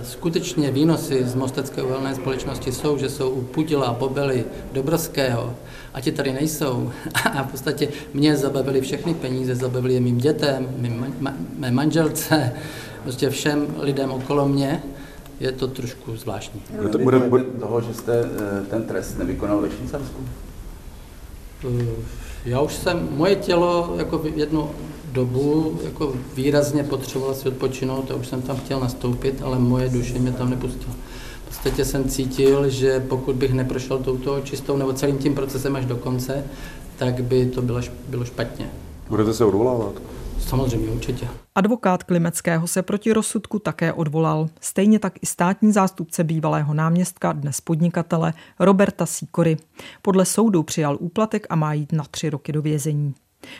skutečně 0.04 0.70
výnosy 0.70 1.24
z 1.24 1.34
Mostecké 1.34 1.82
uhelné 1.82 2.14
společnosti 2.14 2.72
jsou, 2.72 2.98
že 2.98 3.08
jsou 3.08 3.30
u 3.30 3.42
Pudila, 3.42 3.92
Bobely, 3.92 4.44
Dobrovského, 4.72 5.54
a 5.94 6.00
ti 6.00 6.12
tady 6.12 6.32
nejsou. 6.32 6.90
A 7.34 7.42
v 7.42 7.50
podstatě 7.50 7.88
mě 8.14 8.36
zabavili 8.36 8.80
všechny 8.80 9.14
peníze, 9.14 9.54
zabavili 9.54 9.94
je 9.94 10.00
mým 10.00 10.18
dětem, 10.18 10.68
mým, 10.78 11.14
ma, 11.20 11.32
mé 11.56 11.70
manželce, 11.70 12.52
prostě 13.08 13.30
všem 13.30 13.66
lidem 13.80 14.10
okolo 14.10 14.48
mě, 14.48 14.82
je 15.40 15.52
to 15.52 15.68
trošku 15.68 16.16
zvláštní. 16.16 16.60
Bude 16.76 16.88
to 16.88 16.98
bude, 16.98 17.18
bude 17.18 17.44
toho, 17.44 17.80
že 17.80 17.94
jste 17.94 18.20
eh, 18.20 18.66
ten 18.70 18.82
trest 18.82 19.18
nevykonal 19.18 19.60
ve 19.60 19.70
Švýcarsku? 19.70 20.20
Eh, 21.80 21.86
já 22.44 22.60
už 22.60 22.74
jsem, 22.74 23.08
moje 23.10 23.36
tělo 23.36 23.94
jako 23.98 24.22
jednu 24.34 24.70
dobu 25.12 25.78
jako 25.84 26.12
výrazně 26.36 26.84
potřeboval 26.84 27.34
si 27.34 27.48
odpočinout 27.48 28.10
a 28.10 28.14
už 28.14 28.26
jsem 28.26 28.42
tam 28.42 28.56
chtěl 28.56 28.80
nastoupit, 28.80 29.42
ale 29.42 29.58
moje 29.58 29.88
duše 29.88 30.18
mě 30.18 30.32
tam 30.32 30.50
nepustila. 30.50 30.94
V 31.44 31.46
podstatě 31.46 31.84
jsem 31.84 32.08
cítil, 32.08 32.68
že 32.68 33.00
pokud 33.00 33.36
bych 33.36 33.52
neprošel 33.52 33.98
touto 33.98 34.40
čistou 34.40 34.76
nebo 34.76 34.92
celým 34.92 35.18
tím 35.18 35.34
procesem 35.34 35.76
až 35.76 35.84
do 35.84 35.96
konce, 35.96 36.44
tak 36.96 37.24
by 37.24 37.46
to 37.46 37.62
bylo, 37.62 37.80
bylo 38.08 38.24
špatně. 38.24 38.70
Budete 39.08 39.34
se 39.34 39.44
odvolávat? 39.44 39.92
Samozřejmě, 40.40 40.90
určitě. 40.90 41.28
Advokát 41.54 42.02
Klimeckého 42.02 42.66
se 42.66 42.82
proti 42.82 43.12
rozsudku 43.12 43.58
také 43.58 43.92
odvolal. 43.92 44.48
Stejně 44.60 44.98
tak 44.98 45.12
i 45.22 45.26
státní 45.26 45.72
zástupce 45.72 46.24
bývalého 46.24 46.74
náměstka, 46.74 47.32
dnes 47.32 47.60
podnikatele, 47.60 48.32
Roberta 48.58 49.06
Sikory. 49.06 49.56
Podle 50.02 50.24
soudu 50.24 50.62
přijal 50.62 50.96
úplatek 51.00 51.46
a 51.50 51.56
má 51.56 51.72
jít 51.72 51.92
na 51.92 52.04
tři 52.10 52.30
roky 52.30 52.52
do 52.52 52.62
vězení. 52.62 53.14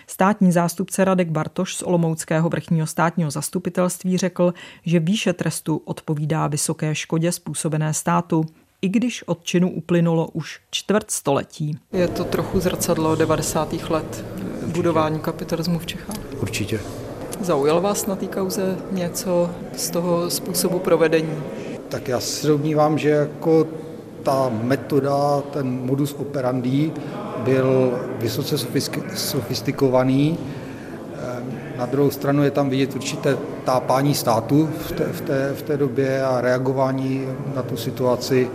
Státní 0.07 0.53
zástupce 0.53 1.05
Radek 1.05 1.31
Bartoš 1.31 1.77
z 1.77 1.83
Olomouckého 1.83 2.49
vrchního 2.49 2.87
státního 2.87 3.31
zastupitelství 3.31 4.19
řekl, 4.19 4.55
že 4.85 5.01
výše 5.01 5.33
trestu 5.33 5.83
odpovídá 5.85 6.47
vysoké 6.47 6.95
škodě 6.95 7.33
způsobené 7.33 7.95
státu, 7.95 8.45
i 8.83 8.89
když 8.89 9.23
od 9.23 9.45
činu 9.45 9.71
uplynulo 9.71 10.29
už 10.29 10.61
čtvrt 10.71 11.11
století. 11.11 11.79
Je 11.93 12.09
to 12.09 12.25
trochu 12.25 12.61
zrcadlo 12.61 13.17
90. 13.17 13.73
let 13.91 14.25
budování 14.67 15.21
kapitalismu 15.21 15.79
v 15.79 15.87
Čechách? 15.87 16.28
Určitě. 16.43 16.81
Zaujal 17.41 17.81
vás 17.81 18.07
na 18.07 18.17
té 18.17 18.27
kauze 18.27 18.77
něco 18.91 19.51
z 19.77 19.91
toho 19.91 20.31
způsobu 20.31 20.79
provedení? 20.79 21.33
Tak 21.89 22.09
já 22.09 22.21
se 22.21 22.47
domnívám, 22.47 22.99
že 22.99 23.09
jako 23.09 23.67
ta 24.23 24.51
metoda, 24.63 25.43
ten 25.53 25.67
modus 25.71 26.17
operandi 26.19 26.93
byl 27.39 27.99
vysoce 28.19 28.59
sofistikovaný. 29.15 30.39
Ehm, 31.15 31.53
na 31.79 31.87
druhou 31.87 32.11
stranu 32.11 32.45
je 32.45 32.51
tam 32.51 32.71
vidět 32.71 32.95
určité 32.95 33.37
tápání 33.65 34.15
státu 34.15 34.71
v 34.87 34.93
té, 34.93 35.05
v 35.05 35.21
té, 35.21 35.53
v 35.55 35.63
té 35.63 35.77
době 35.77 36.23
a 36.23 36.41
reagování 36.41 37.27
na 37.55 37.63
tu 37.63 37.77
situaci 37.77 38.51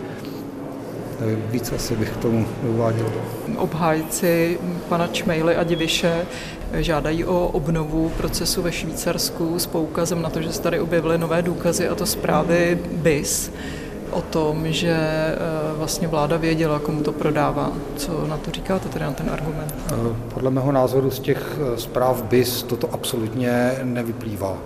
Nevím, 1.19 1.43
víc 1.50 1.72
asi 1.72 1.96
bych 1.96 2.10
k 2.10 2.17
tomu 2.17 2.46
uváděl. 2.63 3.12
Obhájci 3.58 4.60
pana 4.89 5.08
Čmejly 5.08 5.56
a 5.56 5.63
Diviše 5.63 6.26
žádají 6.74 7.26
o 7.26 7.48
obnovu 7.48 8.12
procesu 8.18 8.62
ve 8.62 8.72
Švýcarsku 8.72 9.60
s 9.60 9.66
poukazem 9.66 10.22
na 10.22 10.30
to, 10.30 10.42
že 10.42 10.54
se 10.54 10.62
tady 10.62 10.80
objevily 10.80 11.18
nové 11.18 11.42
důkazy 11.42 11.88
a 11.88 11.96
to 11.96 12.06
zprávy 12.06 12.80
BIS 12.92 13.52
o 14.14 14.22
tom, 14.22 14.72
že 14.72 14.92
eh, 14.92 15.38
vlastně 15.78 16.08
vláda 16.08 16.38
věděla, 16.38 16.80
komu 16.80 17.04
to 17.04 17.12
prodává. 17.12 17.72
Co 17.96 18.28
na 18.28 18.38
to 18.38 18.52
říkáte, 18.52 18.90
tedy 18.90 19.06
na 19.06 19.12
ten 19.12 19.30
argument? 19.30 19.76
Eh, 19.88 20.16
podle 20.34 20.52
mého 20.52 20.72
názoru 20.72 21.12
z 21.12 21.20
těch 21.20 21.60
eh, 21.62 21.78
zpráv 21.78 22.24
BIS 22.24 22.64
toto 22.64 22.94
absolutně 22.94 23.72
nevyplývá. 23.84 24.58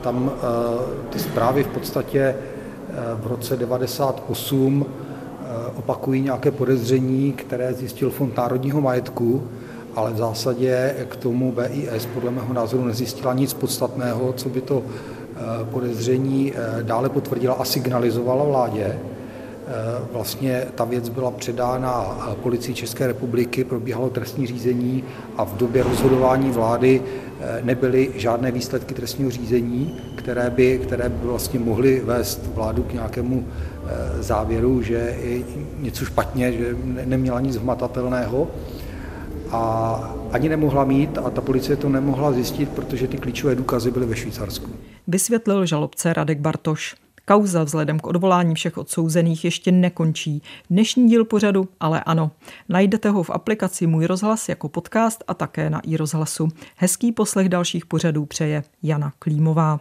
Tam 0.00 0.32
ty 1.10 1.18
zprávy 1.18 1.64
v 1.64 1.66
podstatě 1.66 2.34
v 3.14 3.26
roce 3.26 3.56
98 3.56 4.86
opakují 5.76 6.22
nějaké 6.22 6.50
podezření, 6.50 7.32
které 7.32 7.74
zjistil 7.74 8.10
Fond 8.10 8.36
národního 8.36 8.80
majetku, 8.80 9.48
ale 9.96 10.12
v 10.12 10.16
zásadě 10.16 10.94
k 11.08 11.16
tomu 11.16 11.52
BIS 11.52 12.06
podle 12.06 12.30
mého 12.30 12.54
názoru 12.54 12.84
nezjistila 12.84 13.34
nic 13.34 13.54
podstatného, 13.54 14.32
co 14.32 14.48
by 14.48 14.60
to 14.60 14.82
eh, 14.82 15.40
podezření 15.70 16.52
eh, 16.52 16.82
dále 16.82 17.08
potvrdila 17.08 17.54
a 17.54 17.64
signalizovala 17.64 18.44
vládě. 18.44 18.84
Eh, 18.84 18.98
vlastně 20.12 20.66
ta 20.74 20.84
věc 20.84 21.08
byla 21.08 21.30
předána 21.30 22.18
policii 22.42 22.74
České 22.74 23.06
republiky, 23.06 23.64
probíhalo 23.64 24.10
trestní 24.10 24.46
řízení 24.46 25.04
a 25.36 25.44
v 25.44 25.56
době 25.56 25.82
rozhodování 25.82 26.50
vlády 26.50 27.02
nebyly 27.62 28.10
žádné 28.14 28.50
výsledky 28.50 28.94
trestního 28.94 29.30
řízení, 29.30 30.00
které 30.16 30.50
by, 30.50 30.78
které 30.78 31.08
by 31.08 31.26
vlastně 31.26 31.60
mohly 31.60 32.02
vést 32.04 32.50
vládu 32.54 32.82
k 32.82 32.92
nějakému 32.92 33.46
závěru, 34.20 34.82
že 34.82 35.16
je 35.22 35.42
něco 35.78 36.04
špatně, 36.04 36.52
že 36.52 36.76
neměla 37.04 37.40
nic 37.40 37.56
hmatatelného 37.56 38.48
a 39.52 40.14
ani 40.32 40.48
nemohla 40.48 40.84
mít 40.84 41.18
a 41.18 41.30
ta 41.30 41.40
policie 41.40 41.76
to 41.76 41.88
nemohla 41.88 42.32
zjistit, 42.32 42.68
protože 42.68 43.08
ty 43.08 43.18
klíčové 43.18 43.54
důkazy 43.54 43.90
byly 43.90 44.06
ve 44.06 44.16
Švýcarsku. 44.16 44.70
Vysvětlil 45.06 45.66
žalobce 45.66 46.12
Radek 46.12 46.40
Bartoš. 46.40 46.94
Kauza 47.24 47.64
vzhledem 47.64 48.00
k 48.00 48.06
odvolání 48.06 48.54
všech 48.54 48.78
odsouzených 48.78 49.44
ještě 49.44 49.72
nekončí. 49.72 50.42
Dnešní 50.70 51.08
díl 51.08 51.24
pořadu 51.24 51.68
ale 51.80 52.02
ano. 52.04 52.30
Najdete 52.68 53.10
ho 53.10 53.22
v 53.22 53.30
aplikaci 53.30 53.86
Můj 53.86 54.06
rozhlas 54.06 54.48
jako 54.48 54.68
podcast 54.68 55.24
a 55.28 55.34
také 55.34 55.70
na 55.70 55.80
i 55.80 55.96
rozhlasu. 55.96 56.48
Hezký 56.76 57.12
poslech 57.12 57.48
dalších 57.48 57.86
pořadů 57.86 58.26
přeje 58.26 58.62
Jana 58.82 59.12
Klímová. 59.18 59.80